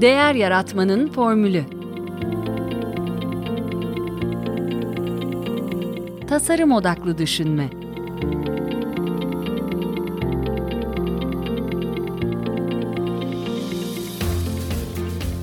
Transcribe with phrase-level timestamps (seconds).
[0.00, 1.64] Değer Yaratmanın Formülü
[6.28, 7.70] Tasarım Odaklı Düşünme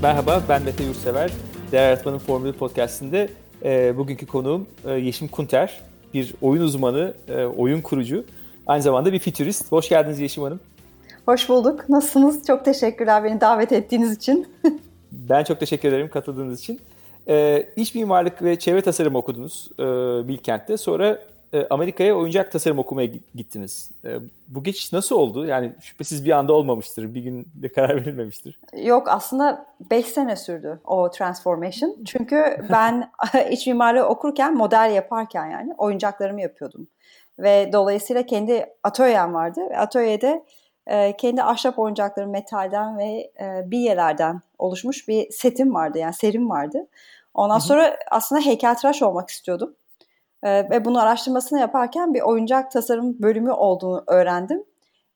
[0.01, 1.31] Merhaba, ben Mete Yurtsever.
[1.71, 3.29] Değer Yaratmanın Formülü podcastinde
[3.63, 5.81] e, bugünkü konuğum e, Yeşim Kunter.
[6.13, 8.25] Bir oyun uzmanı, e, oyun kurucu.
[8.67, 9.71] Aynı zamanda bir fütürist.
[9.71, 10.59] Hoş geldiniz Yeşim Hanım.
[11.25, 11.89] Hoş bulduk.
[11.89, 12.47] Nasılsınız?
[12.47, 14.47] Çok teşekkürler beni davet ettiğiniz için.
[15.11, 16.79] ben çok teşekkür ederim katıldığınız için.
[17.27, 19.83] E, iç mimarlık ve çevre tasarım okudunuz e,
[20.27, 20.77] Bilkent'te.
[20.77, 21.19] Sonra
[21.53, 23.91] e, Amerika'ya oyuncak tasarım okumaya gittiniz.
[24.05, 24.09] E,
[24.47, 25.45] bu geçiş nasıl oldu?
[25.45, 27.15] Yani şüphesiz bir anda olmamıştır.
[27.15, 28.59] Bir günde karar verilmemiştir.
[28.83, 31.95] Yok aslında 5 sene sürdü o transformation.
[32.05, 33.11] Çünkü ben
[33.51, 36.87] iç mimarlığı okurken, model yaparken yani oyuncaklarımı yapıyordum.
[37.39, 39.61] Ve dolayısıyla kendi atölyem vardı.
[39.69, 40.43] Ve atölyede
[40.87, 45.97] e, kendi ahşap oyuncaklarım metalden ve e, bilyelerden oluşmuş bir setim vardı.
[45.97, 46.87] Yani serim vardı.
[47.33, 49.75] Ondan sonra aslında heykeltıraş olmak istiyordum.
[50.43, 54.63] E, ve bunu araştırmasını yaparken bir oyuncak tasarım bölümü olduğunu öğrendim.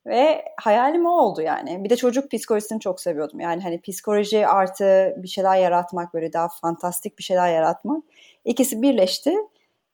[0.05, 1.83] Ve hayalim o oldu yani.
[1.83, 3.39] Bir de çocuk psikolojisini çok seviyordum.
[3.39, 8.03] Yani hani psikoloji artı bir şeyler yaratmak böyle daha fantastik bir şeyler yaratmak.
[8.45, 9.35] İkisi birleşti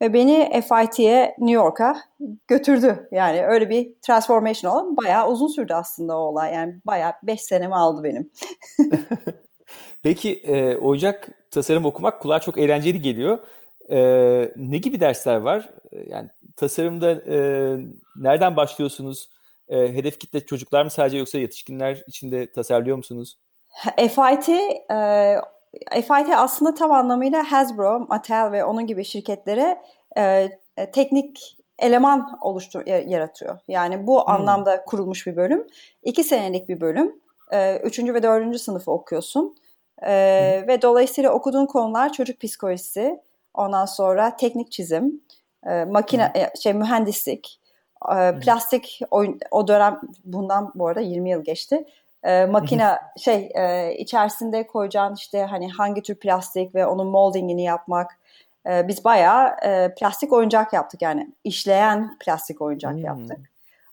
[0.01, 1.97] ve beni FIT'ye New York'a
[2.47, 3.07] götürdü.
[3.11, 4.97] Yani öyle bir transformation oldu.
[5.03, 6.53] Bayağı uzun sürdü aslında o olay.
[6.53, 8.31] Yani bayağı 5 senemi aldı benim.
[10.03, 13.39] Peki e, oyuncak tasarım okumak kulağa çok eğlenceli geliyor.
[13.89, 13.97] E,
[14.55, 15.69] ne gibi dersler var?
[15.91, 17.37] E, yani tasarımda e,
[18.15, 19.29] nereden başlıyorsunuz?
[19.69, 23.37] E, hedef kitle çocuklar mı sadece yoksa yetişkinler içinde tasarlıyor musunuz?
[23.97, 24.49] FIT
[24.91, 25.35] e,
[25.91, 29.81] FIT aslında tam anlamıyla Hasbro, Mattel ve onun gibi şirketlere
[30.17, 33.59] e, e, teknik eleman oluştur yaratıyor.
[33.67, 34.33] Yani bu hmm.
[34.33, 35.67] anlamda kurulmuş bir bölüm.
[36.03, 37.15] İki senelik bir bölüm.
[37.51, 39.55] E, üçüncü ve dördüncü sınıfı okuyorsun.
[40.01, 40.07] E,
[40.59, 40.67] hmm.
[40.67, 43.21] Ve dolayısıyla okuduğun konular çocuk psikolojisi,
[43.53, 45.21] ondan sonra teknik çizim,
[45.67, 46.61] e, makine hmm.
[46.61, 47.61] şey mühendislik,
[48.11, 51.85] e, plastik oyun, o dönem bundan bu arada 20 yıl geçti
[52.25, 58.19] e, makine şey e, içerisinde koyacağın işte hani hangi tür plastik ve onun moldingini yapmak.
[58.69, 63.03] E, biz bayağı e, plastik oyuncak yaptık yani işleyen plastik oyuncak hmm.
[63.03, 63.39] yaptık.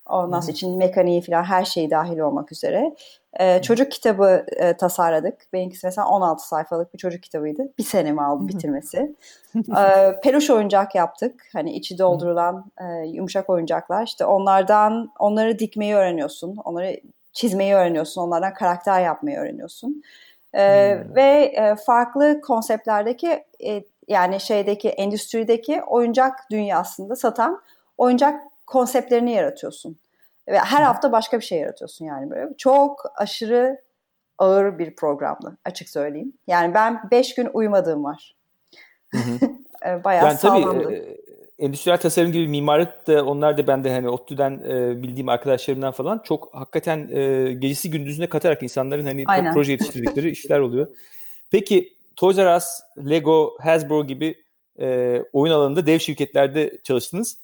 [0.07, 2.95] Ondan sonra için mekaniği falan her şeyi dahil olmak üzere.
[3.41, 5.53] Ee, çocuk kitabı e, tasarladık.
[5.53, 7.73] Benimkisi mesela 16 sayfalık bir çocuk kitabıydı.
[7.79, 9.17] Bir senemi aldı bitirmesi.
[9.79, 11.49] ee, peluş oyuncak yaptık.
[11.53, 14.07] Hani içi doldurulan e, yumuşak oyuncaklar.
[14.07, 16.57] İşte onlardan onları dikmeyi öğreniyorsun.
[16.65, 17.01] Onları
[17.33, 20.03] çizmeyi öğreniyorsun, onlardan karakter yapmayı öğreniyorsun.
[20.55, 21.15] E, hmm.
[21.15, 27.63] Ve e, farklı konseptlerdeki e, yani şeydeki endüstrideki oyuncak dünyasında satan
[27.99, 29.97] oyuncak konseptlerini yaratıyorsun.
[30.49, 32.57] Ve her hafta başka bir şey yaratıyorsun yani böyle.
[32.59, 33.81] Çok aşırı
[34.39, 36.33] ağır bir programdı açık söyleyeyim.
[36.47, 38.37] Yani ben beş gün uyumadığım var.
[39.15, 39.19] Hı.
[40.05, 40.85] Bayağı yani sağlamdı.
[40.85, 41.22] Tabii,
[41.59, 46.21] endüstriyel tasarım gibi mimarlık da onlar da ben de hani ODTÜ'den e, bildiğim arkadaşlarımdan falan
[46.25, 49.55] çok hakikaten e, gecesi gündüzüne katarak insanların hani Aynen.
[49.55, 50.87] proje yetiştirdikleri işler oluyor.
[51.51, 52.65] Peki Toys R Us,
[53.11, 54.35] Lego, Hasbro gibi
[54.81, 57.39] e, oyun alanında dev şirketlerde çalıştınız.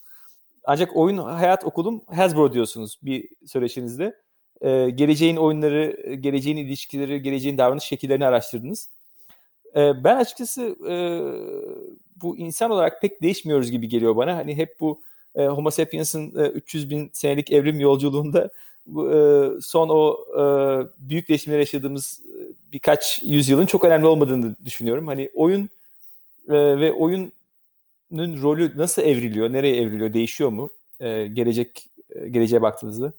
[0.65, 4.15] Ancak oyun hayat okulum Hasbro diyorsunuz bir söyleşinizde.
[4.61, 8.91] E, geleceğin oyunları, geleceğin ilişkileri, geleceğin davranış şekillerini araştırdınız.
[9.77, 10.95] E, ben açıkçası e,
[12.23, 14.37] bu insan olarak pek değişmiyoruz gibi geliyor bana.
[14.37, 15.03] Hani hep bu
[15.35, 18.51] e, Homo sapiens'in e, 300 bin senelik evrim yolculuğunda
[18.87, 20.43] bu, e, son o e,
[20.99, 22.39] büyük değişimleri yaşadığımız e,
[22.73, 25.07] birkaç yüzyılın çok önemli olmadığını düşünüyorum.
[25.07, 25.69] Hani oyun
[26.49, 27.33] e, ve oyunun
[28.17, 30.71] rolü nasıl evriliyor, nereye evriliyor, değişiyor mu
[31.01, 33.13] e, gelecek e, geleceğe baktığınızda?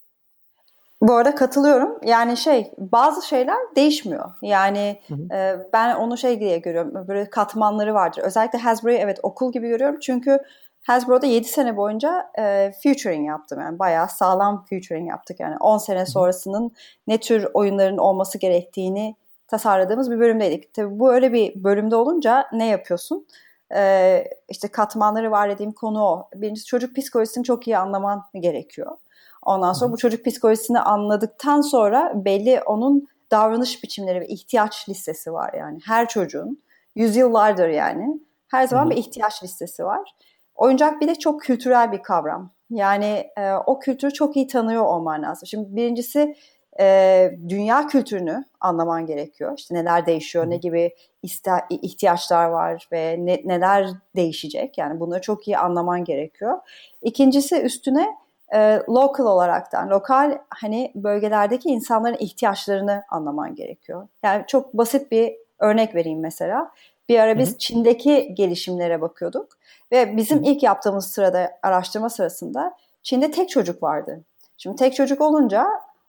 [1.02, 2.00] Bu arada katılıyorum.
[2.04, 4.30] Yani şey bazı şeyler değişmiyor.
[4.42, 5.36] Yani hı hı.
[5.36, 7.08] E, ben onu şey diye görüyorum.
[7.08, 8.22] Böyle katmanları vardır.
[8.22, 10.00] Özellikle Hasbro'yu evet okul gibi görüyorum.
[10.00, 10.40] Çünkü
[10.82, 13.59] Hasbro'da 7 sene boyunca e, featuring yaptım.
[13.62, 15.40] Yani bayağı sağlam featuring yaptık.
[15.40, 16.72] Yani 10 sene sonrasının
[17.08, 19.16] ne tür oyunların olması gerektiğini
[19.47, 20.73] tasarladığımız bir bölümdeydik.
[20.73, 23.28] Tabii bu öyle bir bölümde olunca ne yapıyorsun?
[23.76, 26.29] Ee, işte katmanları var dediğim konu o.
[26.35, 28.97] Birincisi çocuk psikolojisini çok iyi anlaman gerekiyor.
[29.46, 35.53] Ondan sonra bu çocuk psikolojisini anladıktan sonra belli onun davranış biçimleri ve ihtiyaç listesi var
[35.53, 35.80] yani.
[35.86, 36.64] Her çocuğun
[36.96, 38.91] yüzyıllardır yani her zaman Hı-hı.
[38.91, 40.16] bir ihtiyaç listesi var.
[40.56, 42.52] Oyuncak bir de çok kültürel bir kavram.
[42.70, 45.47] Yani e, o kültürü çok iyi tanıyor olman lazım.
[45.47, 46.35] Şimdi birincisi
[46.80, 49.53] e, dünya kültürünü anlaman gerekiyor.
[49.58, 54.78] İşte neler değişiyor, ne gibi iste- ihtiyaçlar var ve ne, neler değişecek.
[54.78, 56.59] Yani bunları çok iyi anlaman gerekiyor.
[57.02, 58.16] İkincisi üstüne
[58.53, 64.07] e, local olaraktan, lokal hani bölgelerdeki insanların ihtiyaçlarını anlaman gerekiyor.
[64.23, 66.72] Yani çok basit bir örnek vereyim mesela.
[67.09, 67.57] Bir ara biz Hı-hı.
[67.57, 69.47] Çin'deki gelişimlere bakıyorduk
[69.91, 70.51] ve bizim Hı-hı.
[70.51, 74.23] ilk yaptığımız sırada araştırma sırasında Çin'de tek çocuk vardı.
[74.57, 75.67] Şimdi tek çocuk olunca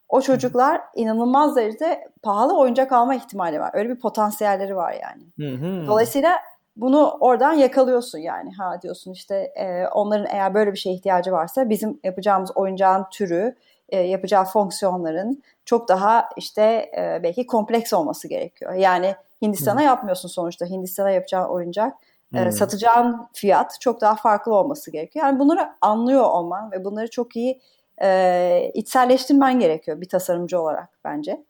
[0.09, 3.71] o çocuklar inanılmaz derecede pahalı oyuncak alma ihtimali var.
[3.75, 5.23] Öyle bir potansiyelleri var yani.
[5.51, 5.87] Hı-hı.
[5.87, 6.37] Dolayısıyla
[6.77, 8.53] bunu oradan yakalıyorsun yani.
[8.55, 13.57] Ha diyorsun işte e, onların eğer böyle bir şeye ihtiyacı varsa bizim yapacağımız oyuncağın türü,
[13.89, 18.75] e, yapacağı fonksiyonların çok daha işte e, belki kompleks olması gerekiyor.
[18.75, 19.87] Yani Hindistan'a hmm.
[19.87, 20.67] yapmıyorsun sonuçta.
[20.67, 21.97] Hindistan'a yapacağın oyuncak
[22.31, 22.39] hmm.
[22.39, 25.27] e, satacağın fiyat çok daha farklı olması gerekiyor.
[25.27, 27.61] Yani bunları anlıyor olman ve bunları çok iyi
[28.03, 31.45] e, içselleştirmen gerekiyor bir tasarımcı olarak bence.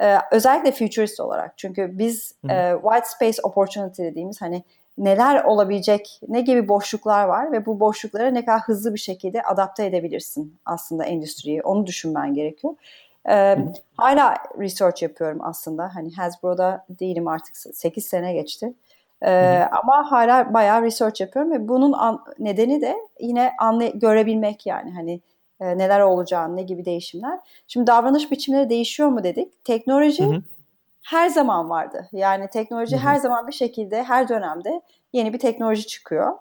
[0.00, 1.58] Ee, özellikle futurist olarak.
[1.58, 4.62] Çünkü biz e, white space opportunity dediğimiz hani
[4.98, 9.86] neler olabilecek, ne gibi boşluklar var ve bu boşluklara ne kadar hızlı bir şekilde adapte
[9.86, 11.62] edebilirsin aslında endüstriyi.
[11.62, 12.74] Onu düşünmen gerekiyor.
[13.28, 13.56] Ee,
[13.96, 15.94] hala research yapıyorum aslında.
[15.94, 18.72] Hani Hasbro'da değilim artık 8 sene geçti.
[19.22, 24.92] Ee, ama hala bayağı research yapıyorum ve bunun an, nedeni de yine anlay- görebilmek yani
[24.94, 25.20] hani
[25.60, 27.38] e, neler olacağını, ne gibi değişimler.
[27.66, 29.64] Şimdi davranış biçimleri değişiyor mu dedik.
[29.64, 30.42] Teknoloji hı hı.
[31.02, 32.08] her zaman vardı.
[32.12, 33.04] Yani teknoloji hı hı.
[33.04, 34.80] her zaman bir şekilde, her dönemde
[35.12, 36.32] yeni bir teknoloji çıkıyor.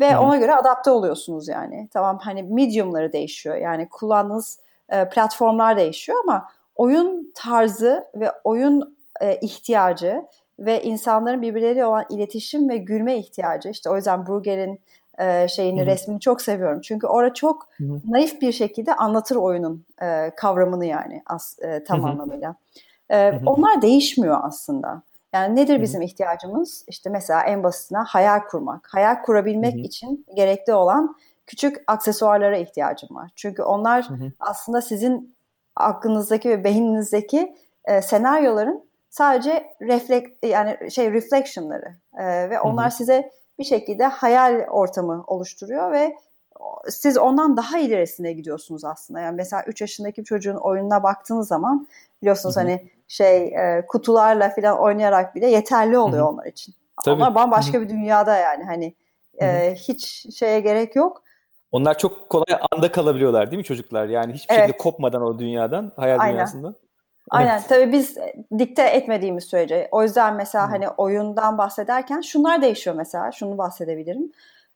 [0.00, 0.20] Ve hı hı.
[0.20, 1.88] ona göre adapte oluyorsunuz yani.
[1.92, 3.56] Tamam hani mediumları değişiyor.
[3.56, 10.22] Yani kullandığınız e, platformlar değişiyor ama oyun tarzı ve oyun e, ihtiyacı
[10.58, 13.68] ve insanların birbirleriyle olan iletişim ve gülme ihtiyacı.
[13.68, 14.80] İşte o yüzden Bruegger'in
[15.22, 15.86] e, şeyini, Hı-hı.
[15.86, 16.80] resmini çok seviyorum.
[16.80, 18.00] Çünkü orada çok Hı-hı.
[18.04, 22.08] naif bir şekilde anlatır oyunun e, kavramını yani as, e, tam Hı-hı.
[22.08, 22.54] anlamıyla.
[23.10, 25.02] E, onlar değişmiyor aslında.
[25.34, 25.82] Yani nedir Hı-hı.
[25.82, 26.84] bizim ihtiyacımız?
[26.88, 28.88] İşte mesela en basitine hayal kurmak.
[28.92, 29.80] Hayal kurabilmek Hı-hı.
[29.80, 31.16] için gerekli olan
[31.46, 33.30] küçük aksesuarlara ihtiyacım var.
[33.36, 34.32] Çünkü onlar Hı-hı.
[34.40, 35.34] aslında sizin
[35.76, 42.96] aklınızdaki ve beyninizdeki e, senaryoların sadece reflek yani şey reflectionları e, ve onlar Hı-hı.
[42.96, 46.16] size bir şekilde hayal ortamı oluşturuyor ve
[46.88, 49.20] siz ondan daha ilerisine gidiyorsunuz aslında.
[49.20, 51.88] Yani mesela 3 yaşındaki bir çocuğun oyununa baktığınız zaman
[52.22, 52.64] biliyorsunuz Hı-hı.
[52.64, 56.32] hani şey e, kutularla falan oynayarak bile yeterli oluyor Hı-hı.
[56.32, 56.74] onlar için.
[57.04, 57.14] Tabii.
[57.14, 57.82] Onlar bambaşka Hı-hı.
[57.82, 58.94] bir dünyada yani hani
[59.40, 61.22] e, hiç şeye gerek yok.
[61.72, 64.08] Onlar çok kolay anda kalabiliyorlar değil mi çocuklar?
[64.08, 64.66] Yani hiçbir evet.
[64.66, 66.34] şekilde kopmadan o dünyadan, hayal Aynen.
[66.34, 66.74] dünyasından.
[67.32, 67.68] Aynen evet.
[67.68, 68.16] tabii biz
[68.58, 69.88] dikte etmediğimiz sürece.
[69.92, 70.72] O yüzden mesela hmm.
[70.72, 73.32] hani oyundan bahsederken şunlar değişiyor mesela.
[73.32, 74.32] Şunu bahsedebilirim.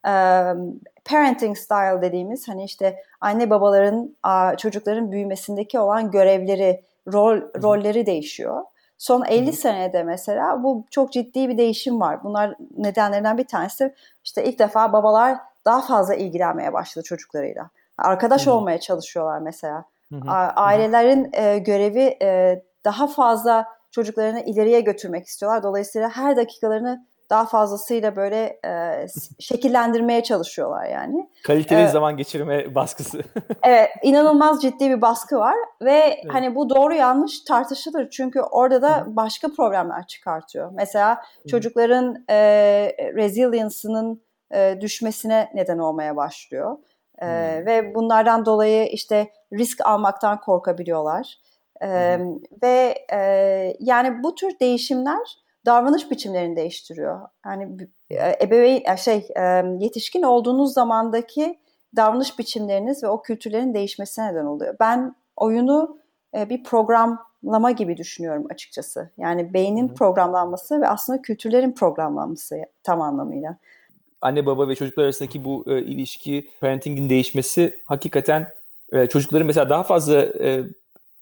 [0.06, 0.53] Ee,
[1.05, 4.17] parenting style dediğimiz hani işte anne babaların
[4.56, 6.82] çocukların büyümesindeki olan görevleri,
[7.12, 7.62] rol hmm.
[7.62, 8.62] rolleri değişiyor.
[8.99, 9.52] Son 50 hmm.
[9.52, 12.25] senede mesela bu çok ciddi bir değişim var.
[12.25, 13.94] Bunlar nedenlerinden bir tanesi
[14.25, 17.70] işte ilk defa babalar daha fazla ilgilenmeye başladı çocuklarıyla.
[17.99, 18.52] Arkadaş hmm.
[18.52, 20.31] olmaya çalışıyorlar mesela Hı hı.
[20.56, 25.62] Ailelerin e, görevi e, daha fazla çocuklarını ileriye götürmek istiyorlar.
[25.62, 29.06] Dolayısıyla her dakikalarını daha fazlasıyla böyle e,
[29.38, 31.31] şekillendirmeye çalışıyorlar yani.
[31.44, 33.23] Kaliteli ee, zaman geçirme baskısı.
[33.62, 36.25] evet, inanılmaz ciddi bir baskı var ve evet.
[36.29, 39.17] hani bu doğru yanlış tartışılır çünkü orada da Hı.
[39.17, 40.70] başka problemler çıkartıyor.
[40.75, 41.49] Mesela Hı.
[41.49, 42.37] çocukların e,
[43.14, 44.23] resilience'ının
[44.55, 46.79] e, düşmesine neden olmaya başlıyor.
[47.23, 47.67] E, hmm.
[47.67, 51.38] Ve bunlardan dolayı işte risk almaktan korkabiliyorlar.
[51.83, 52.37] E, hmm.
[52.62, 53.21] Ve e,
[53.81, 57.21] yani bu tür değişimler davranış biçimlerini değiştiriyor.
[57.47, 57.76] Yani
[58.43, 59.29] ebeveyn şey
[59.79, 61.59] yetişkin olduğunuz zamandaki
[61.97, 64.76] davranış biçimleriniz ve o kültürlerin değişmesine neden oluyor.
[64.81, 65.99] Ben oyunu
[66.35, 69.11] bir programlama gibi düşünüyorum açıkçası.
[69.19, 73.57] Yani beynin programlanması ve aslında kültürlerin programlanması tam anlamıyla
[74.21, 78.47] anne baba ve çocuklar arasındaki bu ilişki, parentingin değişmesi hakikaten
[78.93, 80.64] e, çocukların mesela daha fazla e,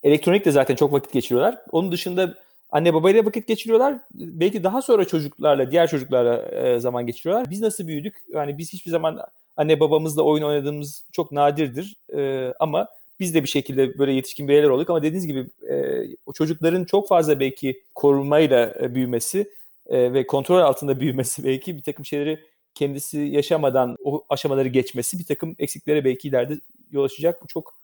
[0.02, 1.59] elektronikle zaten çok vakit geçiriyorlar.
[1.73, 2.35] Onun dışında
[2.71, 3.99] anne babayla vakit geçiriyorlar.
[4.14, 7.50] Belki daha sonra çocuklarla, diğer çocuklarla e, zaman geçiriyorlar.
[7.50, 8.23] Biz nasıl büyüdük?
[8.33, 9.21] Yani biz hiçbir zaman
[9.56, 11.97] anne babamızla oyun oynadığımız çok nadirdir.
[12.16, 12.88] E, ama
[13.21, 17.09] biz de bir şekilde böyle yetişkin bireyler olduk ama dediğiniz gibi e, o çocukların çok
[17.09, 19.50] fazla belki korumayla e, büyümesi
[19.87, 22.44] e, ve kontrol altında büyümesi belki bir takım şeyleri
[22.75, 26.54] kendisi yaşamadan o aşamaları geçmesi bir takım eksiklere belki ileride
[26.90, 27.43] yol açacak.
[27.43, 27.75] Bu çok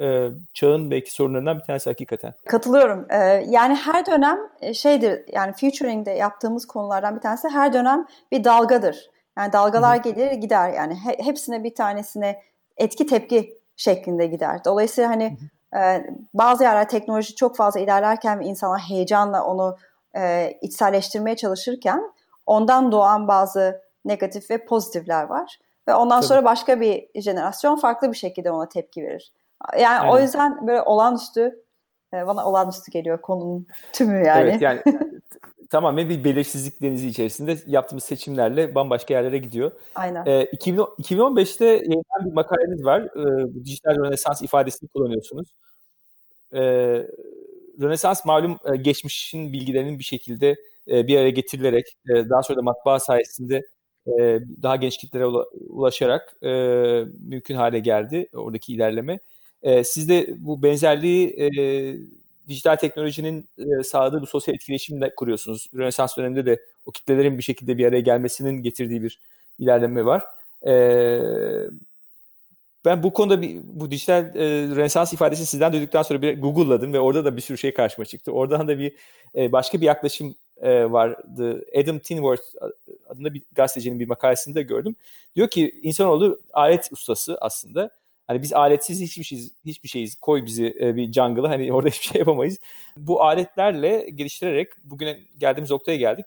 [0.00, 2.34] e, çağın belki sorunlarından bir tanesi hakikaten.
[2.46, 3.06] Katılıyorum.
[3.10, 3.16] Ee,
[3.48, 9.10] yani her dönem e, şeydir yani futuring'de yaptığımız konulardan bir tanesi her dönem bir dalgadır.
[9.38, 10.14] Yani dalgalar Hı-hı.
[10.14, 12.42] gelir gider yani he, hepsine bir tanesine
[12.76, 14.64] etki tepki şeklinde gider.
[14.64, 15.36] Dolayısıyla hani
[15.76, 19.76] e, bazı yerler teknoloji çok fazla ilerlerken ve insanlar heyecanla onu
[20.16, 22.02] e, içselleştirmeye çalışırken
[22.46, 25.58] ondan doğan bazı negatif ve pozitifler var.
[25.88, 26.28] ve ondan Tabii.
[26.28, 29.32] sonra başka bir jenerasyon farklı bir şekilde ona tepki verir.
[29.78, 30.12] Yani Aynen.
[30.12, 31.62] o yüzden böyle olağanüstü
[32.14, 34.40] e, bana olağanüstü geliyor konunun tümü yani.
[34.40, 34.82] Evet yani
[35.70, 39.72] tamamen bir belirsizlik denizi içerisinde yaptığımız seçimlerle bambaşka yerlere gidiyor.
[39.94, 40.26] Aynen.
[40.26, 43.00] E, 2000, 2015'te yayınlanan bir makaleniz var.
[43.00, 45.48] E, dijital rönesans ifadesini kullanıyorsunuz.
[46.52, 46.60] E,
[47.80, 50.56] rönesans malum e, geçmişin bilgilerinin bir şekilde
[50.88, 53.62] e, bir araya getirilerek e, daha sonra da matbaa sayesinde
[54.20, 55.26] e, daha genç kitlere
[55.68, 56.48] ulaşarak e,
[57.28, 59.18] mümkün hale geldi oradaki ilerleme.
[59.62, 61.48] E, siz de bu benzerliği e,
[62.48, 63.48] dijital teknolojinin
[63.84, 65.66] sağladığı bu sosyal etkileşimle kuruyorsunuz.
[65.76, 69.20] Rönesans döneminde de o kitlelerin bir şekilde bir araya gelmesinin getirdiği bir
[69.58, 70.22] ilerleme var.
[72.84, 74.40] Ben bu konuda bir, bu dijital e,
[74.76, 78.32] Rönesans ifadesini sizden duyduktan sonra bir Google'ladım ve orada da bir sürü şey karşıma çıktı.
[78.32, 78.92] Oradan da bir
[79.36, 81.64] e, başka bir yaklaşım e, vardı.
[81.76, 82.42] Adam Tinworth
[83.08, 84.96] adında bir gazetecinin bir makalesinde gördüm.
[85.36, 87.90] Diyor ki insanoğlu alet ustası aslında.
[88.26, 90.14] Hani biz aletsiz hiçbir şeyiz, hiçbir şeyiz.
[90.14, 92.58] Koy bizi e, bir jungle'a hani orada hiçbir şey yapamayız.
[92.96, 96.26] Bu aletlerle geliştirerek bugüne geldiğimiz noktaya geldik.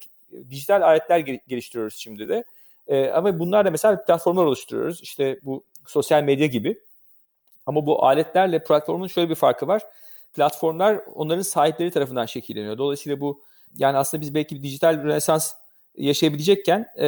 [0.50, 2.43] Dijital aletler geliştiriyoruz şimdi de.
[2.88, 5.01] E, ama bunlar da mesela platformlar oluşturuyoruz.
[5.01, 6.79] İşte bu sosyal medya gibi.
[7.65, 9.81] Ama bu aletlerle platformun şöyle bir farkı var.
[10.33, 12.77] Platformlar onların sahipleri tarafından şekilleniyor.
[12.77, 13.41] Dolayısıyla bu
[13.78, 15.54] yani aslında biz belki bir dijital rönesans
[15.98, 17.08] yaşayabilecekken e,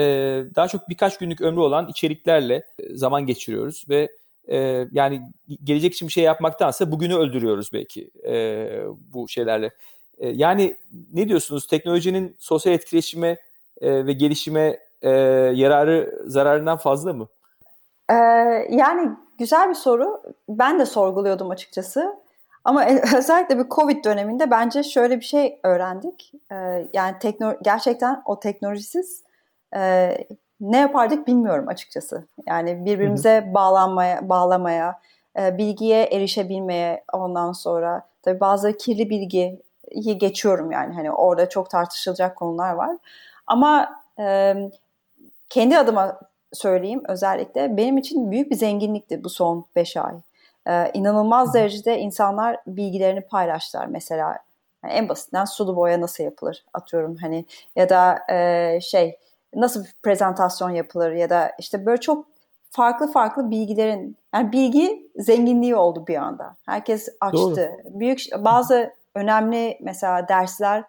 [0.55, 4.09] daha çok birkaç günlük ömrü olan içeriklerle e, zaman geçiriyoruz ve
[4.47, 5.21] e, yani
[5.63, 8.67] gelecek için bir şey yapmaktansa bugünü öldürüyoruz belki e,
[9.13, 9.71] bu şeylerle.
[10.17, 10.77] E, yani
[11.13, 13.37] ne diyorsunuz teknolojinin sosyal etkileşime
[13.81, 15.09] e, ve gelişime e,
[15.53, 17.27] yararı zararından fazla mı?
[18.09, 18.15] Ee,
[18.69, 20.21] yani güzel bir soru.
[20.49, 22.22] Ben de sorguluyordum açıkçası.
[22.63, 22.85] Ama
[23.17, 26.31] özellikle bir Covid döneminde bence şöyle bir şey öğrendik.
[26.51, 29.23] Ee, yani tekno gerçekten o teknolojisiz
[29.75, 30.11] e,
[30.61, 32.27] ne yapardık bilmiyorum açıkçası.
[32.47, 33.53] Yani birbirimize Hı-hı.
[33.53, 34.99] bağlanmaya, bağlamaya,
[35.39, 39.61] e, bilgiye erişebilmeye ondan sonra tabii bazı kirli bilgiyi
[40.17, 42.97] geçiyorum yani hani orada çok tartışılacak konular var.
[43.47, 44.55] Ama e,
[45.49, 46.19] kendi adıma
[46.53, 50.13] söyleyeyim özellikle benim için büyük bir zenginlikti bu son 5 ay.
[50.67, 53.85] Ee, inanılmaz derecede insanlar bilgilerini paylaştılar.
[53.85, 54.39] Mesela
[54.83, 59.19] yani en basitinden sulu boya nasıl yapılır atıyorum hani ya da e, şey
[59.55, 62.25] nasıl bir prezentasyon yapılır ya da işte böyle çok
[62.71, 66.55] farklı farklı bilgilerin yani bilgi zenginliği oldu bir anda.
[66.65, 67.37] Herkes açtı.
[67.37, 67.99] Doğru.
[67.99, 70.83] Büyük bazı önemli mesela dersler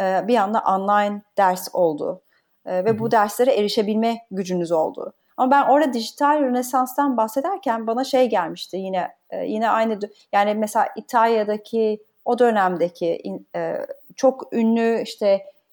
[0.00, 2.22] e, bir anda online ders oldu.
[2.66, 5.12] E, ve bu derslere erişebilme gücünüz oldu.
[5.40, 9.98] Ama ben orada dijital rönesanstan bahsederken bana şey gelmişti yine e, yine aynı
[10.32, 13.22] yani mesela İtalya'daki o dönemdeki
[13.56, 13.74] e,
[14.16, 15.26] çok ünlü işte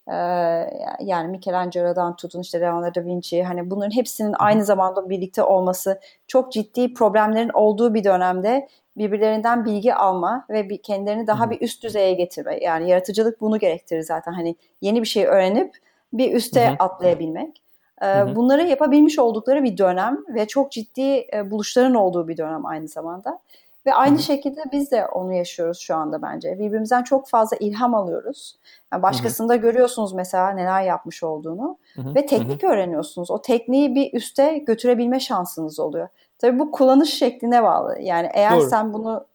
[0.08, 0.16] e,
[1.00, 6.52] yani Michelangelo'dan tutun işte Leonardo da Vinci hani bunların hepsinin aynı zamanda birlikte olması çok
[6.52, 12.14] ciddi problemlerin olduğu bir dönemde birbirlerinden bilgi alma ve bir kendilerini daha bir üst düzeye
[12.14, 12.60] getirme.
[12.62, 14.32] Yani yaratıcılık bunu gerektirir zaten.
[14.32, 15.78] Hani yeni bir şey öğrenip
[16.14, 17.67] bir üste atlayabilmek.
[18.02, 23.40] Hı Bunları yapabilmiş oldukları bir dönem ve çok ciddi buluşların olduğu bir dönem aynı zamanda.
[23.86, 24.24] Ve aynı Hı-hı.
[24.24, 26.60] şekilde biz de onu yaşıyoruz şu anda bence.
[26.60, 28.58] Birbirimizden çok fazla ilham alıyoruz.
[28.94, 29.62] Yani başkasında Hı-hı.
[29.62, 32.16] görüyorsunuz mesela neler yapmış olduğunu Hı-hı.
[32.16, 32.72] ve teknik Hı-hı.
[32.72, 33.32] öğreniyorsunuz.
[33.32, 36.08] O tekniği bir üste götürebilme şansınız oluyor.
[36.40, 38.00] Tabii bu kullanış şekline bağlı.
[38.02, 38.70] Yani eğer Doğru.
[38.70, 39.26] sen bunu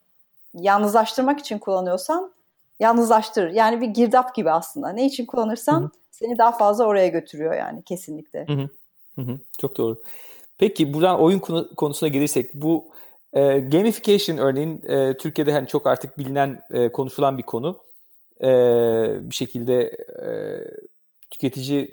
[0.55, 2.33] yalnızlaştırmak için kullanıyorsan
[2.83, 3.51] yalnızlaştırır.
[3.51, 4.89] Yani bir girdap gibi aslında.
[4.89, 5.91] Ne için kullanırsan Hı-hı
[6.23, 8.47] seni daha fazla oraya götürüyor yani kesinlikle.
[8.47, 8.69] Hı hı.
[9.15, 9.39] Hı hı.
[9.61, 10.03] Çok doğru.
[10.59, 12.85] Peki buradan oyun konu, konusuna gelirsek bu
[13.33, 17.79] e, gamification örneğin e, Türkiye'de hani çok artık bilinen e, konuşulan bir konu.
[18.41, 18.49] E,
[19.31, 19.83] bir şekilde
[20.23, 20.31] e,
[21.31, 21.89] tüketici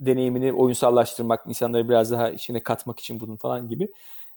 [0.00, 3.88] deneyimini oyunsallaştırmak, insanları biraz daha içine katmak için bunun falan gibi.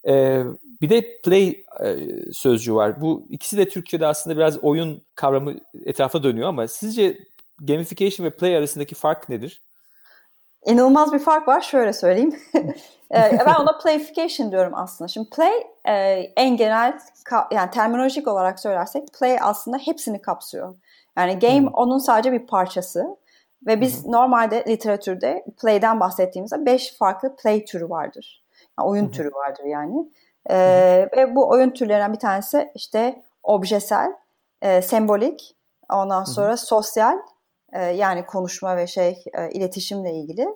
[0.08, 0.44] E,
[0.82, 1.98] bir de play e,
[2.34, 3.02] sözcüğü var.
[3.02, 5.54] Bu ikisi de Türkçe'de aslında biraz oyun kavramı
[5.86, 7.18] etrafa dönüyor ama sizce
[7.62, 9.62] gamification ve play arasındaki fark nedir?
[10.66, 11.62] İnanılmaz bir fark var.
[11.62, 12.40] Şöyle söyleyeyim.
[13.16, 15.08] Ee, ben ona playfication diyorum aslında.
[15.08, 15.54] Şimdi play
[15.86, 15.94] e,
[16.38, 17.00] en genel
[17.52, 20.76] yani terminolojik olarak söylersek play aslında hepsini kapsıyor.
[21.18, 21.68] Yani game hmm.
[21.68, 23.18] onun sadece bir parçası.
[23.68, 24.12] Ve biz hmm.
[24.12, 28.43] normalde literatürde play'den bahsettiğimizde beş farklı play türü vardır.
[28.82, 30.12] Oyun türü vardır yani.
[30.48, 30.56] Hmm.
[31.18, 34.14] Ve bu oyun türlerinden bir tanesi işte objesel,
[34.62, 35.56] e, sembolik,
[35.90, 37.18] ondan sonra sosyal
[37.74, 40.48] e, yani konuşma ve şey e, iletişimle ilgili.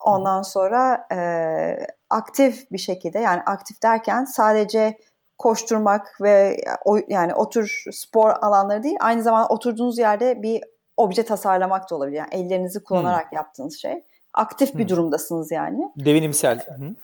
[0.00, 1.18] Ondan sonra e,
[2.10, 4.98] aktif bir şekilde yani aktif derken sadece
[5.38, 10.64] koşturmak ve o, yani otur spor alanları değil aynı zamanda oturduğunuz yerde bir
[10.96, 12.16] obje tasarlamak da olabilir.
[12.16, 13.36] Yani ellerinizi kullanarak hmm.
[13.36, 14.04] yaptığınız şey.
[14.36, 15.92] Aktif bir durumdasınız yani.
[15.96, 16.58] Devinimsel.
[16.58, 16.94] Hı.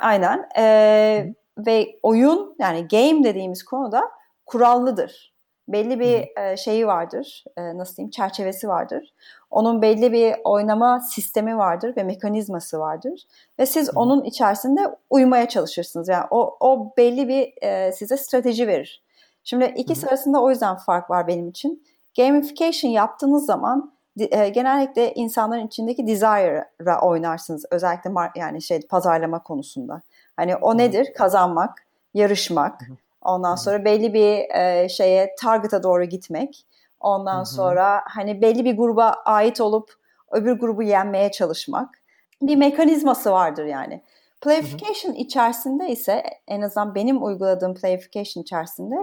[0.00, 0.48] aynen.
[0.58, 4.02] Ee, ve oyun yani game dediğimiz konuda
[4.46, 5.34] kurallıdır.
[5.68, 9.14] Belli bir e, şeyi vardır, e, nasıl diyeyim, çerçevesi vardır.
[9.50, 13.22] Onun belli bir oynama sistemi vardır ve mekanizması vardır.
[13.58, 14.80] Ve siz onun içerisinde
[15.10, 16.08] uymaya çalışırsınız.
[16.08, 19.02] Yani o, o belli bir e, size strateji verir.
[19.44, 20.10] Şimdi ikisi Hı-hı.
[20.10, 21.84] arasında o yüzden fark var benim için.
[22.16, 27.64] Gamification yaptığınız zaman e, genellikle insanların içindeki desire'a oynarsınız.
[27.70, 30.02] Özellikle yani şey pazarlama konusunda.
[30.36, 31.12] Hani o nedir?
[31.16, 32.80] Kazanmak, yarışmak.
[33.22, 36.66] Ondan sonra belli bir e, şeye target'a doğru gitmek.
[37.00, 39.92] Ondan sonra hani belli bir gruba ait olup
[40.30, 41.98] öbür grubu yenmeye çalışmak.
[42.42, 44.02] Bir mekanizması vardır yani.
[44.40, 48.94] Playification içerisinde ise en azından benim uyguladığım playification içerisinde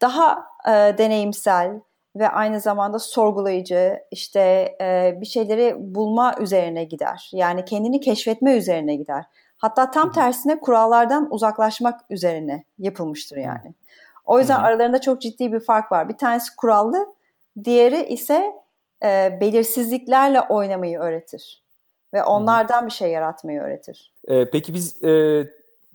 [0.00, 1.80] daha e, deneyimsel
[2.18, 4.40] ve aynı zamanda sorgulayıcı işte
[4.80, 7.30] e, bir şeyleri bulma üzerine gider.
[7.32, 9.24] Yani kendini keşfetme üzerine gider.
[9.56, 13.74] Hatta tam tersine kurallardan uzaklaşmak üzerine yapılmıştır yani.
[14.24, 16.08] O yüzden aralarında çok ciddi bir fark var.
[16.08, 17.06] Bir tanesi kurallı,
[17.64, 18.52] diğeri ise
[19.04, 21.62] e, belirsizliklerle oynamayı öğretir.
[22.14, 24.12] Ve onlardan bir şey yaratmayı öğretir.
[24.28, 25.44] Ee, peki biz e,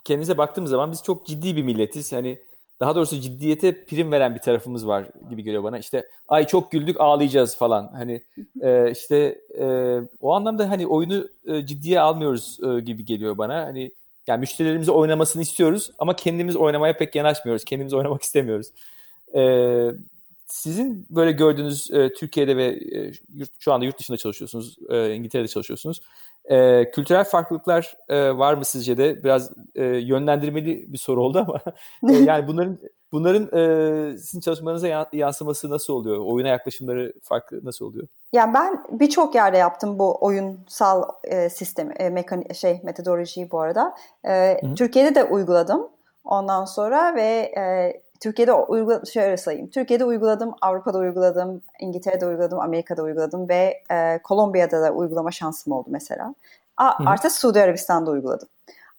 [0.03, 2.11] kendimize baktığımız zaman biz çok ciddi bir milletiz.
[2.11, 2.39] Yani
[2.83, 5.79] daha doğrusu ciddiyete prim veren bir tarafımız var gibi geliyor bana.
[5.79, 7.87] İşte ay çok güldük ağlayacağız falan.
[7.93, 8.21] Hani
[8.61, 13.65] e, işte e, o anlamda hani oyunu e, ciddiye almıyoruz e, gibi geliyor bana.
[13.65, 13.91] Hani
[14.27, 17.63] yani müşterilerimizi oynamasını istiyoruz ama kendimiz oynamaya pek yanaşmıyoruz.
[17.63, 18.67] Kendimiz oynamak istemiyoruz.
[19.35, 19.41] E,
[20.47, 25.47] sizin böyle gördüğünüz e, Türkiye'de ve e, yurt, şu anda yurt dışında çalışıyorsunuz, e, İngiltere'de
[25.47, 26.01] çalışıyorsunuz.
[26.45, 29.23] E, kültürel farklılıklar e, var mı sizce de?
[29.23, 31.59] Biraz e, yönlendirmeli bir soru oldu ama
[32.13, 32.77] e, yani bunların
[33.11, 36.17] bunların e, sizin çalışmalarınıza yansıması nasıl oluyor?
[36.25, 38.07] Oyuna yaklaşımları farklı nasıl oluyor?
[38.33, 43.95] Ya ben birçok yerde yaptım bu oyunsal e, sistem e, mekani şey metodolojiyi bu arada.
[44.27, 45.89] E, Türkiye'de de uyguladım.
[46.23, 49.69] Ondan sonra ve e, Türkiye'de uyguladım, şöyle sayayım.
[49.69, 55.87] Türkiye'de uyguladım, Avrupa'da uyguladım, İngiltere'de uyguladım, Amerika'da uyguladım ve e, Kolombiya'da da uygulama şansım oldu
[55.91, 56.35] mesela.
[56.77, 58.47] A, artı Suudi Arabistan'da uyguladım.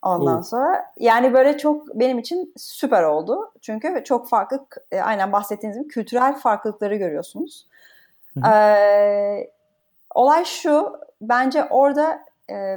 [0.03, 0.45] Ondan Hı.
[0.45, 3.51] sonra yani böyle çok benim için süper oldu.
[3.61, 7.67] Çünkü çok farklı e, aynen bahsettiğiniz gibi kültürel farklılıkları görüyorsunuz.
[8.47, 9.51] Ee,
[10.15, 12.77] olay şu bence orada e,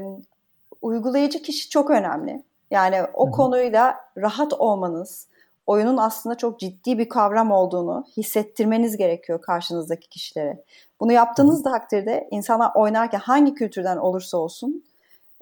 [0.81, 2.43] uygulayıcı kişi çok önemli.
[2.71, 3.31] Yani o Hı.
[3.31, 5.27] konuyla rahat olmanız,
[5.67, 10.63] oyunun aslında çok ciddi bir kavram olduğunu hissettirmeniz gerekiyor karşınızdaki kişilere.
[10.99, 14.83] Bunu yaptığınız takdirde insanlar oynarken hangi kültürden olursa olsun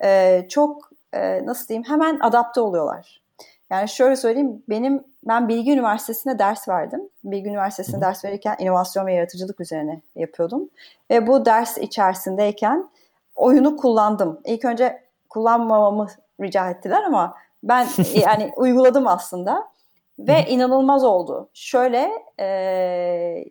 [0.03, 3.21] e, çok e, nasıl diyeyim hemen adapte oluyorlar.
[3.69, 7.09] Yani şöyle söyleyeyim benim ben Bilgi Üniversitesi'nde ders verdim.
[7.23, 10.69] Bilgi Üniversitesi'nde ders verirken inovasyon ve yaratıcılık üzerine yapıyordum.
[11.11, 12.89] Ve bu ders içerisindeyken
[13.35, 14.41] oyunu kullandım.
[14.45, 16.07] İlk önce kullanmamamı
[16.41, 19.74] rica ettiler ama ben yani uyguladım aslında.
[20.19, 21.49] Ve inanılmaz oldu.
[21.53, 23.45] Şöyle e,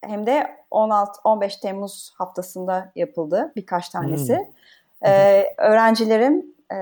[0.00, 4.36] hem de 16-15 Temmuz haftasında yapıldı birkaç tanesi.
[4.36, 5.10] Hmm.
[5.10, 6.78] E, öğrencilerim e,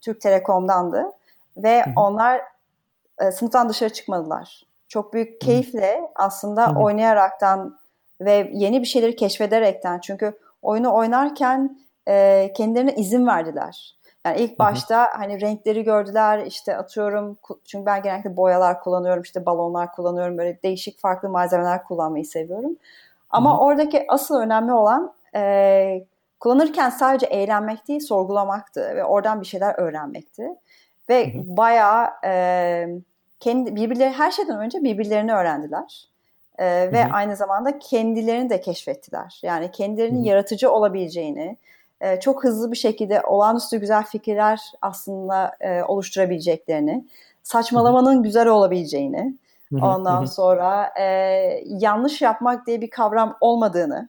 [0.00, 1.10] Türk Telekom'dandı
[1.56, 2.40] ve onlar
[3.20, 4.62] e, sınıftan dışarı çıkmadılar.
[4.88, 6.76] Çok büyük keyifle aslında hmm.
[6.76, 7.78] oynayaraktan
[8.20, 11.78] ve yeni bir şeyleri keşfederekten çünkü oyunu oynarken
[12.08, 13.96] e, kendilerine izin verdiler.
[14.24, 15.18] Yani ilk başta hı hı.
[15.18, 20.98] hani renkleri gördüler işte atıyorum çünkü ben genellikle boyalar kullanıyorum işte balonlar kullanıyorum böyle değişik
[20.98, 22.76] farklı malzemeler kullanmayı seviyorum.
[23.30, 23.58] Ama hı hı.
[23.58, 26.04] oradaki asıl önemli olan e,
[26.40, 30.48] kullanırken sadece eğlenmek değil sorgulamaktı ve oradan bir şeyler öğrenmekti.
[31.08, 31.56] Ve hı hı.
[31.56, 32.86] bayağı e,
[33.40, 36.08] kendi birbirleri her şeyden önce birbirlerini öğrendiler.
[36.58, 37.12] E, ve hı hı.
[37.12, 39.40] aynı zamanda kendilerini de keşfettiler.
[39.42, 40.26] Yani kendilerinin hı hı.
[40.28, 41.56] yaratıcı olabileceğini,
[42.00, 47.04] e, çok hızlı bir şekilde olağanüstü güzel fikirler aslında e, oluşturabileceklerini,
[47.42, 49.38] saçmalamanın güzel olabileceğini,
[49.82, 51.04] ondan sonra e,
[51.64, 54.08] yanlış yapmak diye bir kavram olmadığını,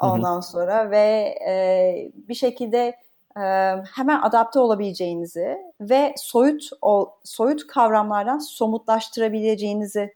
[0.00, 2.96] ondan sonra ve e, bir şekilde
[3.36, 3.42] e,
[3.94, 10.14] hemen adapte olabileceğinizi ve soyut o soyut kavramlardan somutlaştırabileceğinizi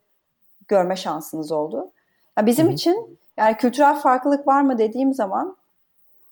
[0.69, 1.91] görme şansınız oldu.
[2.39, 5.57] Yani bizim için yani kültürel farklılık var mı dediğim zaman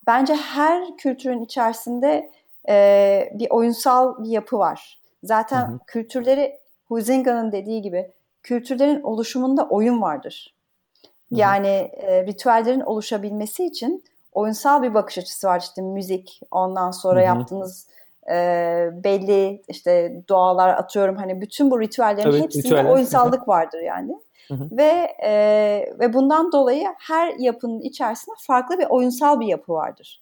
[0.07, 2.31] bence her kültürün içerisinde
[2.69, 4.99] e, bir oyunsal bir yapı var.
[5.23, 5.79] Zaten hı hı.
[5.87, 8.11] kültürleri Huizinga'nın dediği gibi
[8.43, 10.55] kültürlerin oluşumunda oyun vardır.
[11.31, 15.59] Yani e, ritüellerin oluşabilmesi için oyunsal bir bakış açısı var.
[15.59, 17.27] İşte müzik, ondan sonra hı hı.
[17.27, 17.87] yaptığınız
[18.31, 18.35] e,
[19.03, 21.15] belli işte dualar atıyorum.
[21.15, 22.89] Hani bütün bu ritüellerin evet, hepsinde ritüeller.
[22.89, 24.15] oyunsallık vardır yani.
[24.47, 24.69] Hı hı.
[24.71, 25.31] Ve e,
[25.99, 30.21] ve bundan dolayı her yapının içerisinde farklı bir oyunsal bir yapı vardır.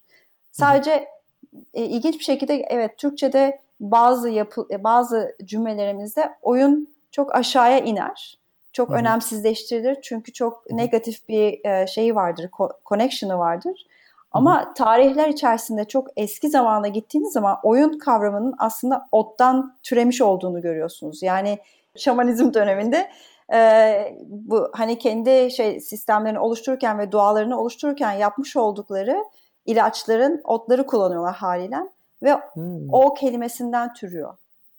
[0.52, 1.62] Sadece hı hı.
[1.74, 8.38] e, ilginç bir şekilde evet Türkçe'de bazı yapı e, bazı cümlelerimizde oyun çok aşağıya iner.
[8.72, 8.98] Çok Hı-hı.
[8.98, 10.76] önemsizleştirilir çünkü çok Hı-hı.
[10.76, 12.50] negatif bir e, şeyi vardır,
[12.86, 13.86] connection'ı vardır.
[14.32, 14.74] Ama Hı-hı.
[14.74, 21.22] tarihler içerisinde çok eski zamana gittiğiniz zaman oyun kavramının aslında ottan türemiş olduğunu görüyorsunuz.
[21.22, 21.58] Yani
[21.96, 23.10] şamanizm döneminde
[23.54, 29.24] e, bu hani kendi şey sistemlerini oluştururken ve dualarını oluştururken yapmış oldukları
[29.66, 31.78] ilaçların otları kullanıyorlar haliyle
[32.22, 32.92] ve hmm.
[32.92, 34.34] o kelimesinden türüyor.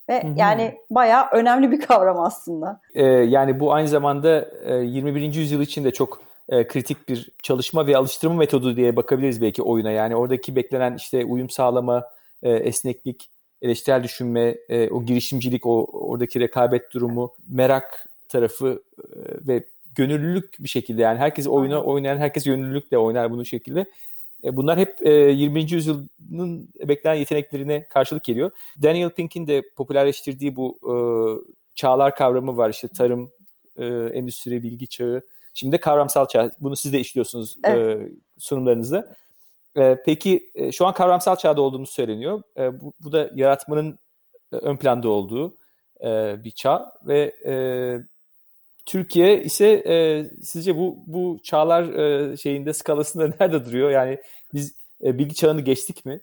[0.09, 2.79] Ve hı yani bayağı önemli bir kavram aslında.
[2.93, 5.33] Ee, yani bu aynı zamanda e, 21.
[5.33, 9.91] yüzyıl için de çok e, kritik bir çalışma ve alıştırma metodu diye bakabiliriz belki oyuna.
[9.91, 12.03] Yani oradaki beklenen işte uyum sağlama,
[12.43, 13.29] e, esneklik,
[13.61, 18.83] eleştirel düşünme, e, o girişimcilik, o oradaki rekabet durumu, merak tarafı
[19.47, 19.63] ve
[19.95, 23.85] gönüllülük bir şekilde yani herkes oyunu oynayan herkes gönüllülükle oynar bunu şekilde.
[24.43, 25.59] E, bunlar hep 20.
[25.59, 28.51] E, yüzyılın beklenen yeteneklerine karşılık geliyor.
[28.83, 30.79] Daniel Pink'in de popülerleştirdiği bu
[31.75, 32.69] çağlar kavramı var.
[32.69, 33.31] İşte tarım,
[34.13, 35.21] endüstri, bilgi çağı.
[35.53, 36.51] Şimdi de kavramsal çağ.
[36.59, 38.11] Bunu siz de işliyorsunuz evet.
[38.37, 39.15] sunumlarınızda.
[40.05, 42.43] Peki şu an kavramsal çağda olduğumuz söyleniyor.
[42.57, 43.99] Bu, bu da yaratmanın
[44.51, 45.57] ön planda olduğu
[46.43, 47.33] bir çağ ve
[48.87, 53.89] Türkiye ise e, sizce bu bu çağlar e, şeyinde skalasında nerede duruyor?
[53.89, 54.17] Yani
[54.53, 54.73] biz
[55.03, 56.19] e, bilgi çağını geçtik mi?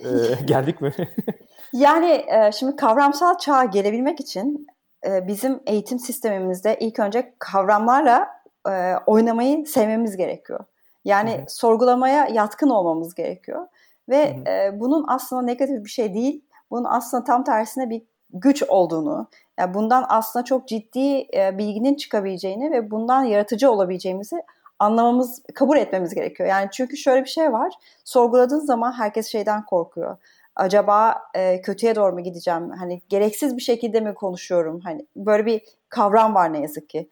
[0.00, 0.08] E,
[0.44, 0.92] geldik mi?
[1.72, 4.66] yani e, şimdi kavramsal çağa gelebilmek için
[5.06, 8.28] e, bizim eğitim sistemimizde ilk önce kavramlarla
[8.68, 10.60] e, oynamayı sevmemiz gerekiyor.
[11.04, 11.44] Yani Hı-hı.
[11.48, 13.66] sorgulamaya yatkın olmamız gerekiyor.
[14.08, 16.44] Ve e, bunun aslında negatif bir şey değil.
[16.70, 19.26] Bunun aslında tam tersine bir güç olduğunu,
[19.58, 24.36] yani bundan aslında çok ciddi e, bilginin çıkabileceğini ve bundan yaratıcı olabileceğimizi
[24.78, 26.48] anlamamız, kabul etmemiz gerekiyor.
[26.48, 27.74] Yani çünkü şöyle bir şey var.
[28.04, 30.16] Sorguladığın zaman herkes şeyden korkuyor.
[30.56, 32.70] Acaba e, kötüye doğru mu gideceğim?
[32.70, 34.80] Hani gereksiz bir şekilde mi konuşuyorum?
[34.80, 37.08] Hani böyle bir kavram var ne yazık ki.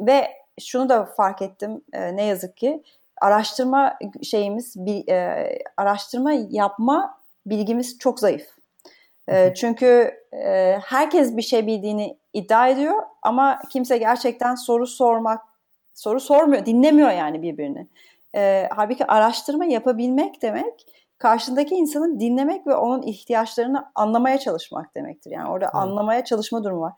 [0.00, 2.82] Ve şunu da fark ettim e, ne yazık ki
[3.20, 8.59] araştırma şeyimiz, bir, e, araştırma yapma bilgimiz çok zayıf.
[9.30, 15.40] E, çünkü e, herkes bir şey bildiğini iddia ediyor ama kimse gerçekten soru sormak,
[15.94, 17.86] soru sormuyor, dinlemiyor yani birbirini.
[18.34, 20.86] E, halbuki araştırma yapabilmek demek
[21.18, 25.30] karşındaki insanı dinlemek ve onun ihtiyaçlarını anlamaya çalışmak demektir.
[25.30, 25.74] Yani orada evet.
[25.74, 26.92] anlamaya çalışma durumu var.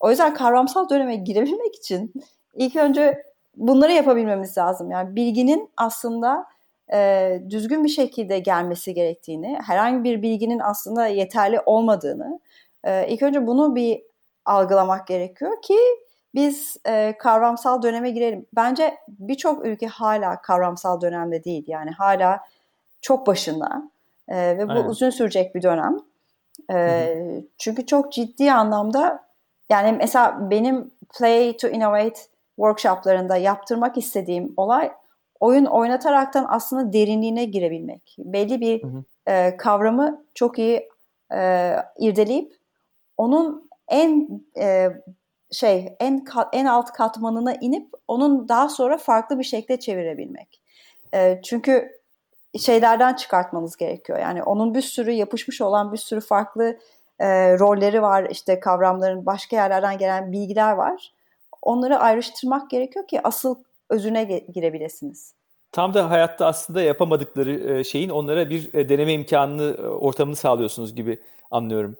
[0.00, 2.12] O yüzden kavramsal döneme girebilmek için
[2.54, 3.22] ilk önce
[3.56, 4.90] bunları yapabilmemiz lazım.
[4.90, 6.46] Yani bilginin aslında
[6.92, 12.40] e, düzgün bir şekilde gelmesi gerektiğini, herhangi bir bilginin aslında yeterli olmadığını,
[12.84, 14.02] e, ilk önce bunu bir
[14.44, 15.78] algılamak gerekiyor ki
[16.34, 18.46] biz e, kavramsal döneme girelim.
[18.56, 21.64] Bence birçok ülke hala kavramsal dönemde değil.
[21.66, 22.40] Yani hala
[23.00, 23.90] çok başında
[24.28, 24.84] e, ve bu Aynen.
[24.84, 25.96] uzun sürecek bir dönem.
[26.72, 29.26] E, çünkü çok ciddi anlamda
[29.70, 32.20] yani mesela benim Play to Innovate
[32.56, 34.92] workshoplarında yaptırmak istediğim olay
[35.40, 38.16] oyun oynataraktan aslında derinliğine girebilmek.
[38.18, 39.04] Belli bir hı hı.
[39.32, 40.88] E, kavramı çok iyi
[41.34, 42.52] e, irdeleyip
[43.16, 44.88] onun en e,
[45.50, 50.60] şey en kat, en alt katmanına inip onun daha sonra farklı bir şekilde çevirebilmek.
[51.14, 51.90] E, çünkü
[52.58, 54.18] şeylerden çıkartmanız gerekiyor.
[54.18, 56.78] Yani onun bir sürü yapışmış olan bir sürü farklı
[57.18, 58.28] e, rolleri var.
[58.30, 61.12] İşte kavramların başka yerlerden gelen bilgiler var.
[61.62, 63.54] Onları ayrıştırmak gerekiyor ki asıl
[63.90, 65.34] özüne girebilirsiniz.
[65.72, 70.94] Tam da hayatta aslında yapamadıkları e, şeyin onlara bir e, deneme imkanını, e, ortamını sağlıyorsunuz
[70.94, 71.18] gibi
[71.50, 71.96] anlıyorum.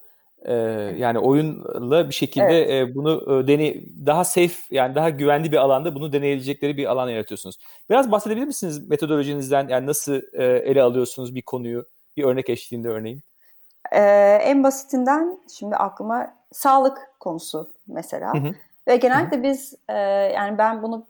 [0.97, 2.95] Yani oyunla bir şekilde evet.
[2.95, 7.59] bunu deney daha safe yani daha güvenli bir alanda bunu deneyebilecekleri bir alan yaratıyorsunuz.
[7.91, 9.69] Biraz bahsedebilir misiniz metodolojinizden?
[9.69, 11.87] Yani nasıl ele alıyorsunuz bir konuyu?
[12.17, 13.21] Bir örnek eşliğinde örneğin.
[13.93, 14.01] Ee,
[14.43, 18.35] en basitinden şimdi aklıma sağlık konusu mesela.
[18.35, 18.55] Hı hı.
[18.89, 19.45] Ve genellikle hı hı.
[19.45, 19.75] biz
[20.35, 21.07] yani ben bunu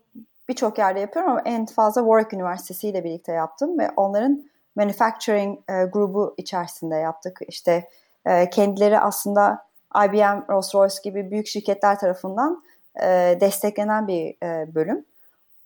[0.49, 4.43] birçok yerde yapıyorum ama en fazla Warwick Üniversitesi ile birlikte yaptım ve onların
[4.75, 7.39] manufacturing e, grubu içerisinde yaptık.
[7.47, 7.89] İşte
[8.25, 12.63] e, kendileri aslında IBM, Rolls-Royce gibi büyük şirketler tarafından
[13.01, 15.05] e, desteklenen bir e, bölüm.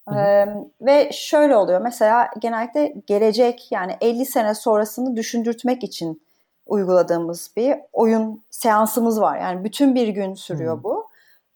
[0.10, 0.20] Hı hı.
[0.20, 0.48] E,
[0.82, 6.22] ve şöyle oluyor mesela genellikle gelecek yani 50 sene sonrasını düşündürtmek için
[6.66, 9.40] uyguladığımız bir oyun seansımız var.
[9.40, 10.84] Yani bütün bir gün sürüyor hı.
[10.84, 11.11] bu.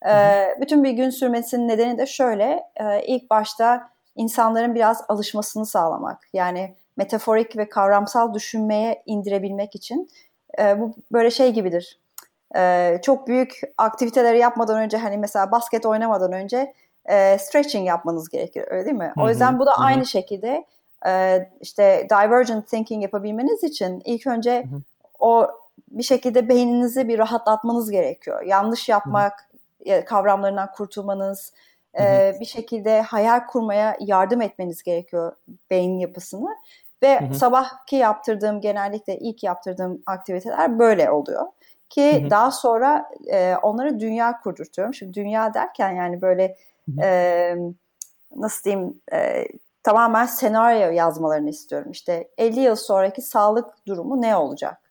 [0.09, 2.63] E, bütün bir gün sürmesinin nedeni de şöyle.
[2.75, 6.19] E, ilk başta insanların biraz alışmasını sağlamak.
[6.33, 10.09] Yani metaforik ve kavramsal düşünmeye indirebilmek için
[10.59, 11.99] e, bu böyle şey gibidir.
[12.55, 16.73] E, çok büyük aktiviteleri yapmadan önce hani mesela basket oynamadan önce
[17.05, 19.13] e, stretching yapmanız gerekir öyle değil mi?
[19.17, 20.65] O yüzden bu da aynı şekilde
[21.07, 24.81] e, işte divergent thinking yapabilmeniz için ilk önce hı hı.
[25.19, 25.47] o
[25.87, 28.41] bir şekilde beyninizi bir rahatlatmanız gerekiyor.
[28.41, 29.49] Yanlış yapmak.
[30.05, 31.53] Kavramlarından kurtulmanız.
[31.99, 35.35] E, bir şekilde hayal kurmaya yardım etmeniz gerekiyor
[35.69, 36.49] beyin yapısını.
[37.03, 37.33] Ve hı hı.
[37.33, 41.45] sabahki yaptırdığım genellikle ilk yaptırdığım aktiviteler böyle oluyor.
[41.89, 42.29] Ki hı hı.
[42.29, 44.93] daha sonra e, onları dünya kurdurtuyorum.
[44.93, 47.05] Şimdi dünya derken yani böyle hı hı.
[47.05, 47.55] E,
[48.35, 49.47] nasıl diyeyim e,
[49.83, 51.91] tamamen senaryo yazmalarını istiyorum.
[51.91, 54.81] İşte 50 yıl sonraki sağlık durumu ne olacak?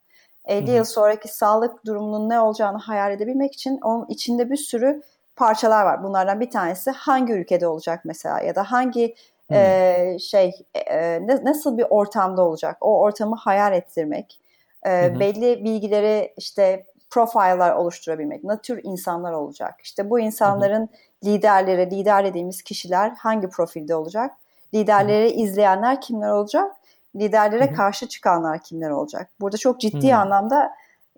[0.47, 0.77] 50 Hı-hı.
[0.77, 5.03] yıl sonraki sağlık durumunun ne olacağını hayal edebilmek için onun içinde bir sürü
[5.37, 6.03] parçalar var.
[6.03, 9.15] Bunlardan bir tanesi hangi ülkede olacak mesela ya da hangi
[9.53, 12.77] e, şey e, nasıl bir ortamda olacak?
[12.81, 14.41] O ortamı hayal ettirmek,
[14.87, 19.75] e, belli bilgileri işte profiler oluşturabilmek, ne tür insanlar olacak?
[19.83, 20.89] İşte bu insanların
[21.23, 21.31] Hı-hı.
[21.31, 24.31] liderleri, lider dediğimiz kişiler hangi profilde olacak?
[24.75, 25.43] Liderleri Hı-hı.
[25.43, 26.77] izleyenler kimler olacak?
[27.17, 27.75] Liderlere Hı-hı.
[27.75, 29.31] karşı çıkanlar kimler olacak?
[29.41, 30.21] Burada çok ciddi Hı-hı.
[30.21, 30.75] anlamda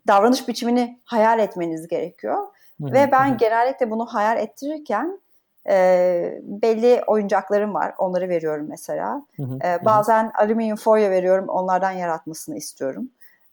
[0.06, 2.46] davranış biçimini hayal etmeniz gerekiyor.
[2.80, 2.92] Hı-hı.
[2.92, 3.36] Ve ben Hı-hı.
[3.36, 5.20] genellikle bunu hayal ettirirken
[5.68, 7.94] e, belli oyuncaklarım var.
[7.98, 9.22] Onları veriyorum mesela.
[9.64, 10.30] E, bazen hı.
[10.34, 11.48] alüminyum folyo veriyorum.
[11.48, 13.10] Onlardan yaratmasını istiyorum.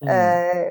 [0.08, 0.15] E,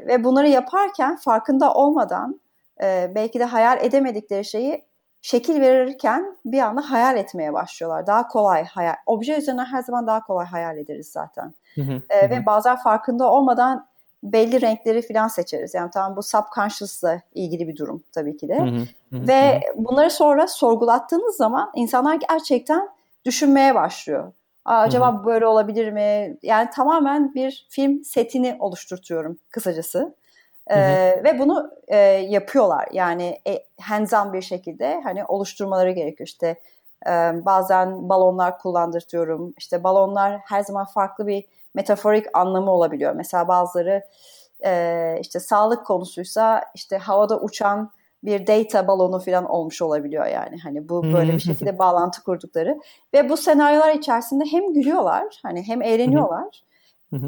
[0.06, 2.40] ve bunları yaparken farkında olmadan
[2.82, 4.84] e, belki de hayal edemedikleri şeyi
[5.22, 8.06] şekil verirken bir anda hayal etmeye başlıyorlar.
[8.06, 8.94] Daha kolay hayal.
[9.06, 11.54] Obje üzerine her zaman daha kolay hayal ederiz zaten.
[11.74, 12.30] Hı hı, e, hı.
[12.30, 13.86] Ve bazen farkında olmadan
[14.22, 15.74] belli renkleri falan seçeriz.
[15.74, 18.58] Yani tamam bu subconscious'la ilgili bir durum tabii ki de.
[18.58, 18.86] Hı hı,
[19.18, 19.60] hı, Ve hı.
[19.84, 22.88] bunları sonra sorgulattığınız zaman insanlar gerçekten
[23.24, 24.32] düşünmeye başlıyor.
[24.64, 25.24] Aa, acaba hı hı.
[25.24, 26.36] böyle olabilir mi?
[26.42, 30.14] Yani tamamen bir film setini oluşturtuyorum kısacası.
[30.70, 36.60] Ee, ve bunu e, yapıyorlar yani e, hands-on bir şekilde hani oluşturmaları gerekiyor işte
[37.06, 37.10] e,
[37.44, 44.02] bazen balonlar kullandırtıyorum işte balonlar her zaman farklı bir metaforik anlamı olabiliyor mesela bazıları
[44.64, 47.90] e, işte sağlık konusuysa işte havada uçan
[48.24, 52.80] bir data balonu falan olmuş olabiliyor yani hani bu böyle bir şekilde bağlantı kurdukları
[53.14, 56.62] ve bu senaryolar içerisinde hem gülüyorlar hani hem eğleniyorlar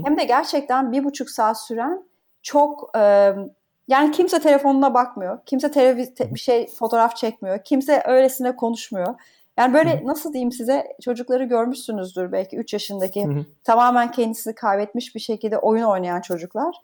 [0.05, 2.05] hem de gerçekten bir buçuk saat süren
[2.43, 3.35] çok e,
[3.89, 5.39] yani kimse telefonuna bakmıyor.
[5.47, 7.65] Kimse televiz te, bir şey fotoğraf çekmiyor.
[7.65, 9.15] Kimse öylesine konuşmuyor.
[9.59, 10.07] Yani böyle Hı-hı.
[10.07, 13.45] nasıl diyeyim size çocukları görmüşsünüzdür belki 3 yaşındaki Hı-hı.
[13.65, 16.77] tamamen kendisini kaybetmiş bir şekilde oyun oynayan çocuklar.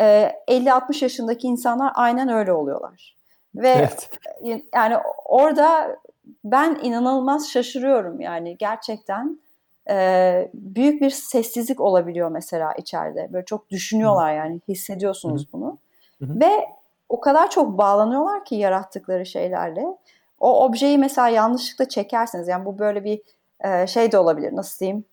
[0.00, 3.16] E, 50-60 yaşındaki insanlar aynen öyle oluyorlar.
[3.54, 4.10] Ve evet.
[4.74, 5.96] yani orada
[6.44, 9.40] ben inanılmaz şaşırıyorum yani gerçekten
[9.90, 13.28] e, büyük bir sessizlik olabiliyor mesela içeride.
[13.32, 15.52] Böyle çok düşünüyorlar yani hissediyorsunuz Hı.
[15.52, 15.78] bunu.
[16.18, 16.40] Hı.
[16.40, 16.68] Ve
[17.08, 19.86] o kadar çok bağlanıyorlar ki yarattıkları şeylerle.
[20.40, 23.22] O objeyi mesela yanlışlıkla çekerseniz yani bu böyle bir
[23.64, 25.04] e, şey de olabilir nasıl diyeyim?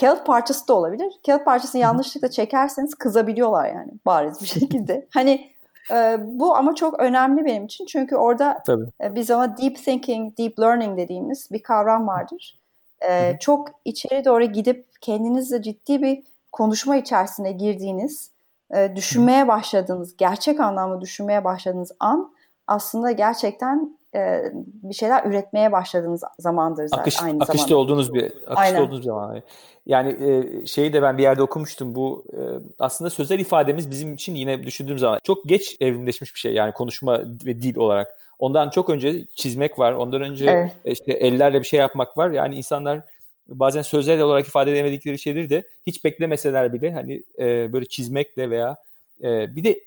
[0.00, 1.12] Kağıt parçası da olabilir.
[1.26, 5.06] Kağıt parçasını yanlışlıkla çekerseniz kızabiliyorlar yani bariz bir şekilde.
[5.14, 5.50] hani
[5.92, 7.86] e, bu ama çok önemli benim için.
[7.86, 8.62] Çünkü orada
[9.02, 12.60] e, biz ona deep thinking, deep learning dediğimiz bir kavram vardır.
[13.08, 18.30] E, çok içeri doğru gidip kendinizle ciddi bir konuşma içerisine girdiğiniz,
[18.74, 22.32] e, düşünmeye başladığınız, gerçek anlamda düşünmeye başladığınız an
[22.66, 27.76] aslında gerçekten e, bir şeyler üretmeye başladığınız zamandır zaten Akış, aynı akışta zamanda.
[27.76, 28.82] olduğunuz bir akışta Aynen.
[28.82, 29.42] olduğunuz zaman.
[29.86, 32.40] Yani e, şeyi de ben bir yerde okumuştum bu e,
[32.78, 37.18] aslında sözel ifademiz bizim için yine düşündüğüm zaman çok geç evrimleşmiş bir şey yani konuşma
[37.20, 38.08] ve dil olarak.
[38.38, 39.92] Ondan çok önce çizmek var.
[39.92, 40.72] Ondan önce evet.
[40.84, 42.30] işte ellerle bir şey yapmak var.
[42.30, 43.00] Yani insanlar
[43.48, 48.76] bazen sözel olarak ifade edemedikleri şeyleri de hiç beklemeseler bile hani e, böyle çizmekle veya
[49.22, 49.80] e, bir de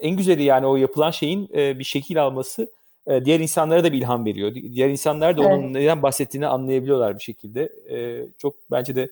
[0.00, 2.68] en güzeli yani o yapılan şeyin e, bir şekil alması
[3.06, 4.54] e, diğer insanlara da bir ilham veriyor.
[4.54, 5.52] Diğer insanlar da evet.
[5.52, 7.62] onun neden bahsettiğini anlayabiliyorlar bir şekilde.
[7.90, 9.08] E, çok bence de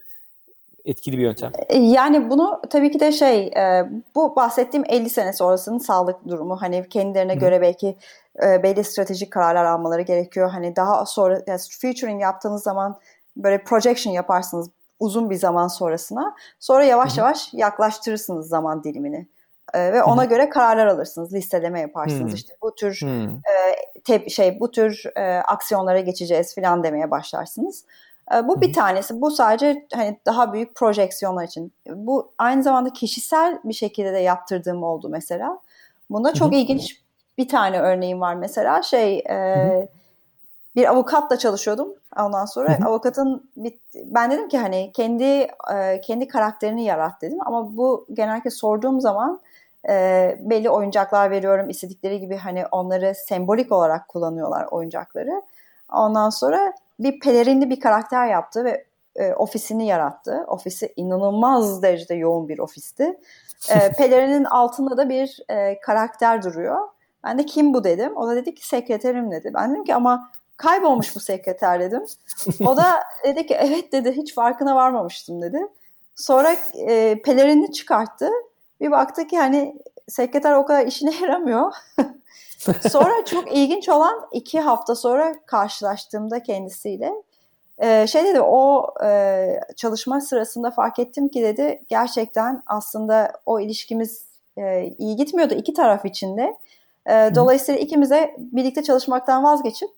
[0.84, 1.52] etkili bir yöntem.
[1.68, 6.62] E, yani bunu tabii ki de şey e, bu bahsettiğim 50 sene sonrasının sağlık durumu
[6.62, 7.38] hani kendilerine Hı.
[7.38, 7.96] göre belki
[8.42, 10.50] e, belli stratejik kararlar almaları gerekiyor.
[10.50, 12.98] Hani daha sonra yani featuring yaptığınız zaman
[13.36, 16.34] böyle projection yaparsınız uzun bir zaman sonrasına.
[16.60, 17.20] Sonra yavaş Hı.
[17.20, 19.26] yavaş yaklaştırırsınız zaman dilimini.
[19.74, 20.28] E, ve ona Hı.
[20.28, 21.34] göre kararlar alırsınız.
[21.34, 22.32] Listeleme yaparsınız.
[22.32, 22.36] Hı.
[22.36, 27.84] İşte bu tür e, te, şey bu tür e, aksiyonlara geçeceğiz falan demeye başlarsınız.
[28.34, 28.60] E, bu Hı.
[28.60, 29.20] bir tanesi.
[29.20, 31.72] Bu sadece hani daha büyük projeksiyonlar için.
[31.88, 35.58] Bu aynı zamanda kişisel bir şekilde de yaptırdığım oldu mesela.
[36.10, 36.56] Bunda çok Hı.
[36.56, 37.00] ilginç
[37.38, 39.88] bir tane örneğim var mesela şey e,
[40.76, 41.88] bir avukatla çalışıyordum
[42.20, 42.88] ondan sonra hı hı.
[42.88, 45.24] avukatın bir, ben dedim ki hani kendi
[45.74, 49.40] e, kendi karakterini yarat dedim ama bu genellikle sorduğum zaman
[49.88, 55.42] e, belli oyuncaklar veriyorum istedikleri gibi hani onları sembolik olarak kullanıyorlar oyuncakları
[55.92, 58.84] ondan sonra bir pelerinli bir karakter yaptı ve
[59.16, 60.44] e, ofisini yarattı.
[60.46, 63.18] Ofisi inanılmaz derecede yoğun bir ofisti.
[63.70, 66.88] E, pelerinin altında da bir e, karakter duruyor.
[67.24, 68.16] Ben de kim bu dedim.
[68.16, 69.50] O da dedi ki sekreterim dedi.
[69.54, 72.04] Ben dedim ki ama kaybolmuş bu sekreter dedim.
[72.66, 72.84] O da
[73.24, 75.66] dedi ki evet dedi hiç farkına varmamıştım dedi.
[76.16, 76.56] Sonra
[76.88, 78.30] e, pelerini çıkarttı.
[78.82, 79.76] Bir baktı ki hani
[80.08, 81.72] sekreter o kadar işine yaramıyor.
[82.90, 87.12] sonra çok ilginç olan iki hafta sonra karşılaştığımda kendisiyle
[87.78, 94.26] e, şey dedi o e, çalışma sırasında fark ettim ki dedi gerçekten aslında o ilişkimiz
[94.58, 96.56] e, iyi gitmiyordu iki taraf içinde.
[97.06, 99.90] E, dolayısıyla ikimize birlikte çalışmaktan vazgeçip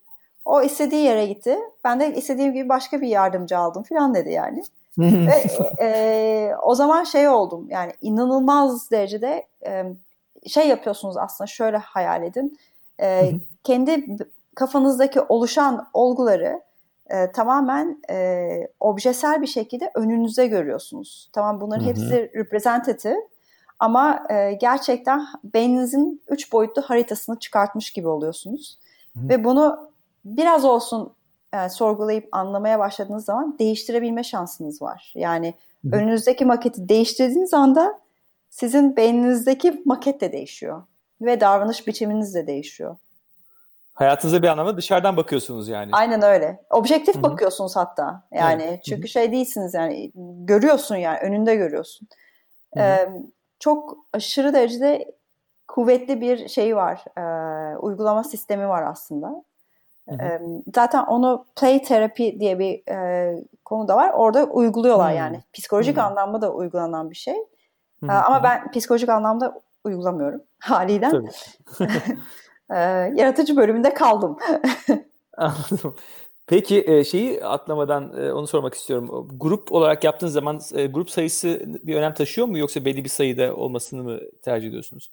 [0.45, 1.59] o istediği yere gitti.
[1.85, 4.63] Ben de istediğim gibi başka bir yardımcı aldım falan dedi yani.
[4.99, 5.45] Ve
[5.81, 9.85] e, o zaman şey oldum yani inanılmaz derecede e,
[10.47, 12.59] şey yapıyorsunuz aslında şöyle hayal edin.
[13.01, 13.33] E,
[13.65, 14.17] kendi
[14.55, 16.63] kafanızdaki oluşan olguları
[17.11, 18.49] e, tamamen e,
[18.81, 21.31] objesel bir şekilde önünüze görüyorsunuz.
[21.33, 23.29] Tamam bunların hepsi representative
[23.79, 28.79] ama e, gerçekten beyninizin üç boyutlu haritasını çıkartmış gibi oluyorsunuz.
[29.17, 29.29] Hı.
[29.29, 29.91] Ve bunu
[30.25, 31.13] biraz olsun
[31.55, 35.13] e, sorgulayıp anlamaya başladığınız zaman değiştirebilme şansınız var.
[35.17, 35.97] Yani Hı.
[35.97, 38.01] önünüzdeki maketi değiştirdiğiniz anda
[38.51, 40.83] sizin beyninizdeki maket de değişiyor.
[41.21, 42.97] Ve davranış biçiminiz de değişiyor.
[43.95, 45.91] Hayatınıza bir anlamda dışarıdan bakıyorsunuz yani.
[45.93, 46.65] Aynen öyle.
[46.71, 47.23] Objektif Hı-hı.
[47.23, 48.23] bakıyorsunuz hatta.
[48.33, 48.85] Yani evet.
[48.85, 49.09] çünkü Hı-hı.
[49.09, 50.13] şey değilsiniz yani
[50.45, 52.09] görüyorsun yani önünde görüyorsun.
[52.77, 53.09] Ee,
[53.59, 55.15] çok aşırı derecede
[55.69, 57.05] kuvvetli bir şey var.
[57.19, 59.45] E, uygulama sistemi var aslında.
[60.09, 60.41] Hı hı.
[60.75, 64.11] Zaten onu play terapi diye bir e, konu da var.
[64.15, 65.17] Orada uyguluyorlar hı.
[65.17, 65.43] yani.
[65.53, 66.03] Psikolojik hı.
[66.03, 67.35] anlamda da uygulanan bir şey.
[68.01, 68.13] Hı hı.
[68.13, 71.11] Ama ben psikolojik anlamda uygulamıyorum haliyle.
[72.71, 72.79] e,
[73.15, 74.37] yaratıcı bölümünde kaldım.
[75.37, 75.97] Anladım.
[76.47, 79.29] Peki şeyi atlamadan onu sormak istiyorum.
[79.37, 84.03] Grup olarak yaptığınız zaman grup sayısı bir önem taşıyor mu yoksa belli bir sayıda olmasını
[84.03, 85.11] mı tercih ediyorsunuz?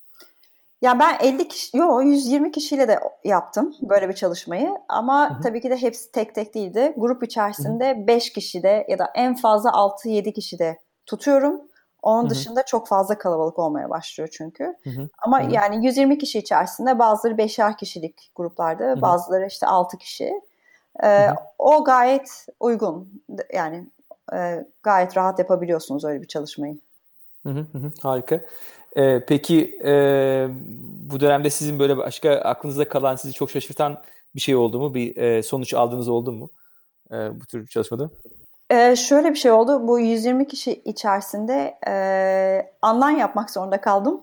[0.82, 5.42] Ya ben 50 kişi, yo 120 kişiyle de yaptım böyle bir çalışmayı ama Hı-hı.
[5.42, 6.94] tabii ki de hepsi tek tek değildi.
[6.98, 8.08] Grup içerisinde Hı-hı.
[8.08, 11.62] 5 kişi de ya da en fazla 6-7 kişi de tutuyorum.
[12.02, 12.30] Onun Hı-hı.
[12.30, 14.64] dışında çok fazla kalabalık olmaya başlıyor çünkü.
[14.84, 15.10] Hı-hı.
[15.26, 15.52] Ama Hı-hı.
[15.52, 19.02] yani 120 kişi içerisinde bazıları 5'er kişilik gruplarda, Hı-hı.
[19.02, 20.42] bazıları işte 6 kişi.
[21.04, 21.28] Ee,
[21.60, 23.24] o gayet uygun.
[23.54, 23.88] Yani
[24.34, 26.80] e, gayet rahat yapabiliyorsunuz öyle bir çalışmayı.
[27.46, 28.42] Hı hı hı, harika.
[28.96, 29.94] Ee, peki e,
[31.12, 34.02] bu dönemde sizin böyle başka aklınızda kalan sizi çok şaşırtan
[34.36, 34.94] bir şey oldu mu?
[34.94, 36.50] Bir e, sonuç aldığınız oldu mu
[37.12, 38.10] e, bu tür çalışmada?
[38.72, 39.88] Ee, şöyle bir şey oldu.
[39.88, 41.94] Bu 120 kişi içerisinde e,
[42.82, 44.22] anlan yapmak zorunda kaldım.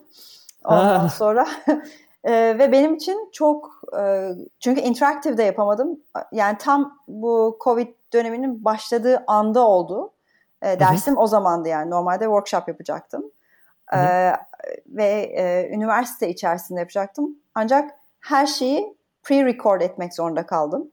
[0.64, 1.08] Ondan ha.
[1.08, 1.46] sonra
[2.24, 4.28] e, ve benim için çok e,
[4.60, 6.00] çünkü interactive de yapamadım.
[6.32, 10.12] Yani tam bu Covid döneminin başladığı anda oldu.
[10.62, 11.22] E, dersim Hı-hı.
[11.22, 11.90] o zamandı yani.
[11.90, 13.30] Normalde workshop yapacaktım.
[13.94, 13.98] E,
[14.86, 15.04] ve
[15.36, 17.38] e, üniversite içerisinde yapacaktım.
[17.54, 17.90] Ancak
[18.20, 20.90] her şeyi pre-record etmek zorunda kaldım.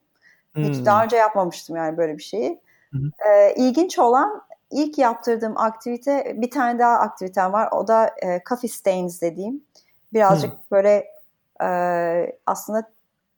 [0.53, 0.63] Hmm.
[0.63, 2.61] Hiç daha önce yapmamıştım yani böyle bir şeyi.
[3.29, 7.69] E, ilginç olan ilk yaptırdığım aktivite bir tane daha aktivitem var.
[7.71, 9.63] O da e, coffee stains dediğim.
[10.13, 10.59] Birazcık hmm.
[10.71, 11.07] böyle
[11.61, 11.67] e,
[12.45, 12.89] aslında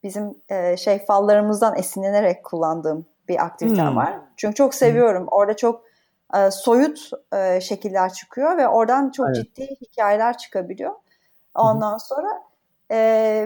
[0.04, 3.96] bizim e, şey fallarımızdan esinlenerek kullandığım bir aktivitem hmm.
[3.96, 4.20] var.
[4.38, 5.22] Çünkü çok seviyorum.
[5.22, 5.28] Hmm.
[5.32, 5.87] Orada çok
[6.36, 9.36] e, soyut e, şekiller çıkıyor ve oradan çok evet.
[9.36, 10.96] ciddi hikayeler çıkabiliyor.
[11.56, 12.00] Ondan Hı-hı.
[12.00, 12.44] sonra
[12.92, 12.98] e,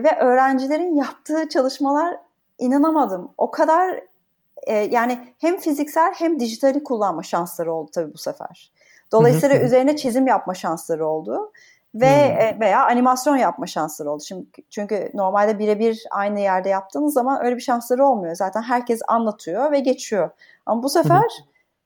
[0.04, 2.18] ve öğrencilerin yaptığı çalışmalar
[2.60, 3.32] inanamadım.
[3.38, 4.00] O kadar
[4.68, 8.72] e, yani hem fiziksel hem dijitali kullanma şansları oldu tabii bu sefer.
[9.12, 9.66] Dolayısıyla Hı-hı.
[9.66, 11.52] üzerine çizim yapma şansları oldu
[11.96, 14.24] ve e, veya animasyon yapma şansları oldu.
[14.28, 18.36] Şimdi çünkü normalde birebir aynı yerde yaptığınız zaman öyle bir şansları olmuyor.
[18.36, 20.30] Zaten herkes anlatıyor ve geçiyor.
[20.66, 21.32] Ama bu sefer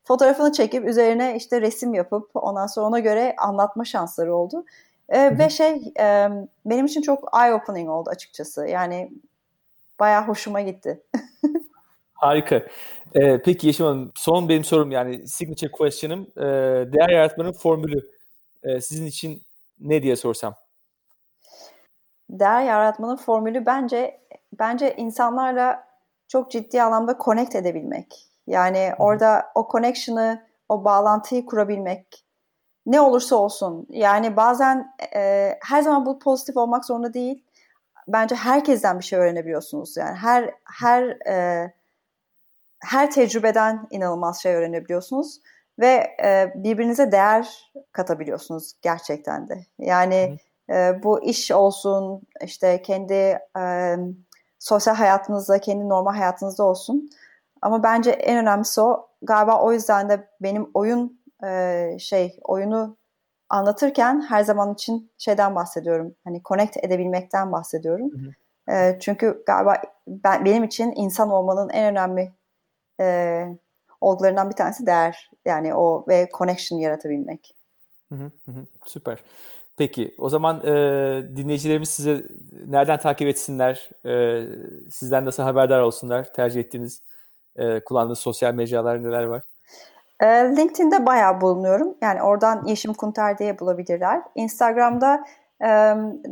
[0.05, 4.65] fotoğrafını çekip üzerine işte resim yapıp ondan sonra ona göre anlatma şansları oldu.
[5.09, 6.29] E, ve şey e,
[6.65, 8.67] benim için çok eye opening oldu açıkçası.
[8.67, 9.11] Yani
[9.99, 11.03] bayağı hoşuma gitti.
[12.13, 12.63] Harika.
[13.15, 16.43] Ee, peki Yeşim Hanım son benim sorum yani signature question'ım e,
[16.93, 18.01] değer yaratmanın formülü
[18.63, 19.41] e, sizin için
[19.79, 20.55] ne diye sorsam?
[22.29, 24.21] Değer yaratmanın formülü bence
[24.59, 25.87] bence insanlarla
[26.27, 28.34] çok ciddi anlamda connect edebilmek.
[28.47, 32.25] Yani orada o connection'ı, o bağlantıyı kurabilmek
[32.85, 33.87] ne olursa olsun.
[33.89, 37.43] Yani bazen e, her zaman bu pozitif olmak zorunda değil.
[38.07, 39.97] Bence herkesten bir şey öğrenebiliyorsunuz.
[39.97, 41.73] Yani her her e,
[42.79, 45.39] her tecrübeden inanılmaz şey öğrenebiliyorsunuz
[45.79, 49.65] ve e, birbirinize değer katabiliyorsunuz gerçekten de.
[49.79, 50.37] Yani
[50.69, 53.95] e, bu iş olsun, işte kendi e,
[54.59, 57.09] sosyal hayatınızda, kendi normal hayatınızda olsun
[57.61, 59.09] Ama bence en önemlisi o.
[59.21, 62.97] Galiba o yüzden de benim oyun e, şey oyunu
[63.49, 66.15] anlatırken her zaman için şeyden bahsediyorum.
[66.23, 68.11] Hani connect edebilmekten bahsediyorum.
[68.11, 68.77] Hı hı.
[68.77, 72.33] E, çünkü galiba ben, benim için insan olmanın en önemli
[72.99, 73.45] e,
[74.01, 75.31] olgularından bir tanesi değer.
[75.45, 77.55] Yani o ve connection yaratabilmek.
[78.09, 78.65] Hı hı hı.
[78.85, 79.19] Süper.
[79.77, 80.71] Peki o zaman e,
[81.35, 82.23] dinleyicilerimiz size
[82.67, 83.89] nereden takip etsinler?
[84.05, 84.43] E,
[84.89, 86.33] sizden nasıl haberdar olsunlar?
[86.33, 87.01] Tercih ettiğiniz,
[87.55, 89.41] e, kullandığınız sosyal mecralar neler var?
[90.19, 91.97] E, LinkedIn'de bayağı bulunuyorum.
[92.01, 94.21] Yani oradan Yeşim Kunter diye bulabilirler.
[94.35, 95.25] Instagram'da
[95.61, 95.69] e,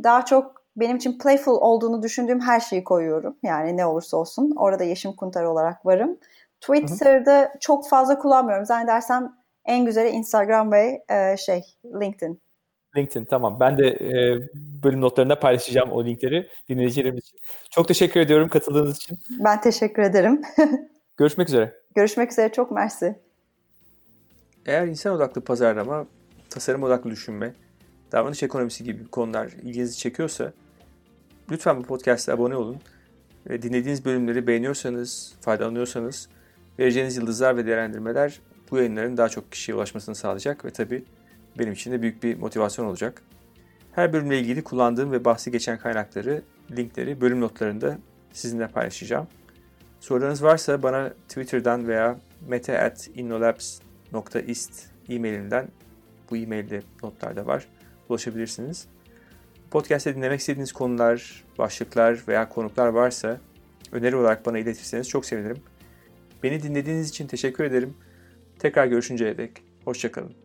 [0.03, 3.37] daha çok benim için playful olduğunu düşündüğüm her şeyi koyuyorum.
[3.43, 4.53] Yani ne olursa olsun.
[4.57, 6.17] Orada Yeşim Kunter olarak varım.
[6.61, 7.59] Twitter'da hı hı.
[7.59, 8.65] çok fazla kullanmıyorum.
[8.65, 9.33] Zannedersem
[9.65, 11.61] en güzeli Instagram ve e, şey
[12.01, 12.41] LinkedIn.
[12.97, 13.59] LinkedIn tamam.
[13.59, 14.39] Ben de e,
[14.83, 17.37] bölüm notlarında paylaşacağım o linkleri dinleyicilerimiz için.
[17.71, 19.19] Çok teşekkür ediyorum katıldığınız için.
[19.29, 20.41] Ben teşekkür ederim.
[21.17, 21.73] Görüşmek üzere.
[21.95, 22.51] Görüşmek üzere.
[22.51, 23.19] Çok mersi.
[24.65, 26.07] Eğer insan odaklı pazarlama,
[26.49, 27.53] tasarım odaklı düşünme,
[28.11, 30.53] davranış ekonomisi gibi konular ilginizi çekiyorsa
[31.51, 32.77] lütfen bu podcast'e abone olun.
[33.49, 36.29] Ve dinlediğiniz bölümleri beğeniyorsanız, faydalanıyorsanız
[36.79, 38.39] vereceğiniz yıldızlar ve değerlendirmeler
[38.71, 41.05] bu yayınların daha çok kişiye ulaşmasını sağlayacak ve tabii
[41.59, 43.21] benim için de büyük bir motivasyon olacak.
[43.91, 46.41] Her bölümle ilgili kullandığım ve bahsi geçen kaynakları,
[46.71, 47.97] linkleri bölüm notlarında
[48.33, 49.27] sizinle paylaşacağım.
[50.03, 55.67] Sorularınız varsa bana Twitter'dan veya mete.innolabs.ist e-mailimden
[56.29, 57.67] bu e-mailde notlarda var.
[58.09, 58.87] Ulaşabilirsiniz.
[59.71, 63.39] Podcast'te dinlemek istediğiniz konular, başlıklar veya konuklar varsa
[63.91, 65.57] öneri olarak bana iletirseniz çok sevinirim.
[66.43, 67.93] Beni dinlediğiniz için teşekkür ederim.
[68.59, 69.51] Tekrar görüşünceye dek
[69.85, 70.42] hoşçakalın.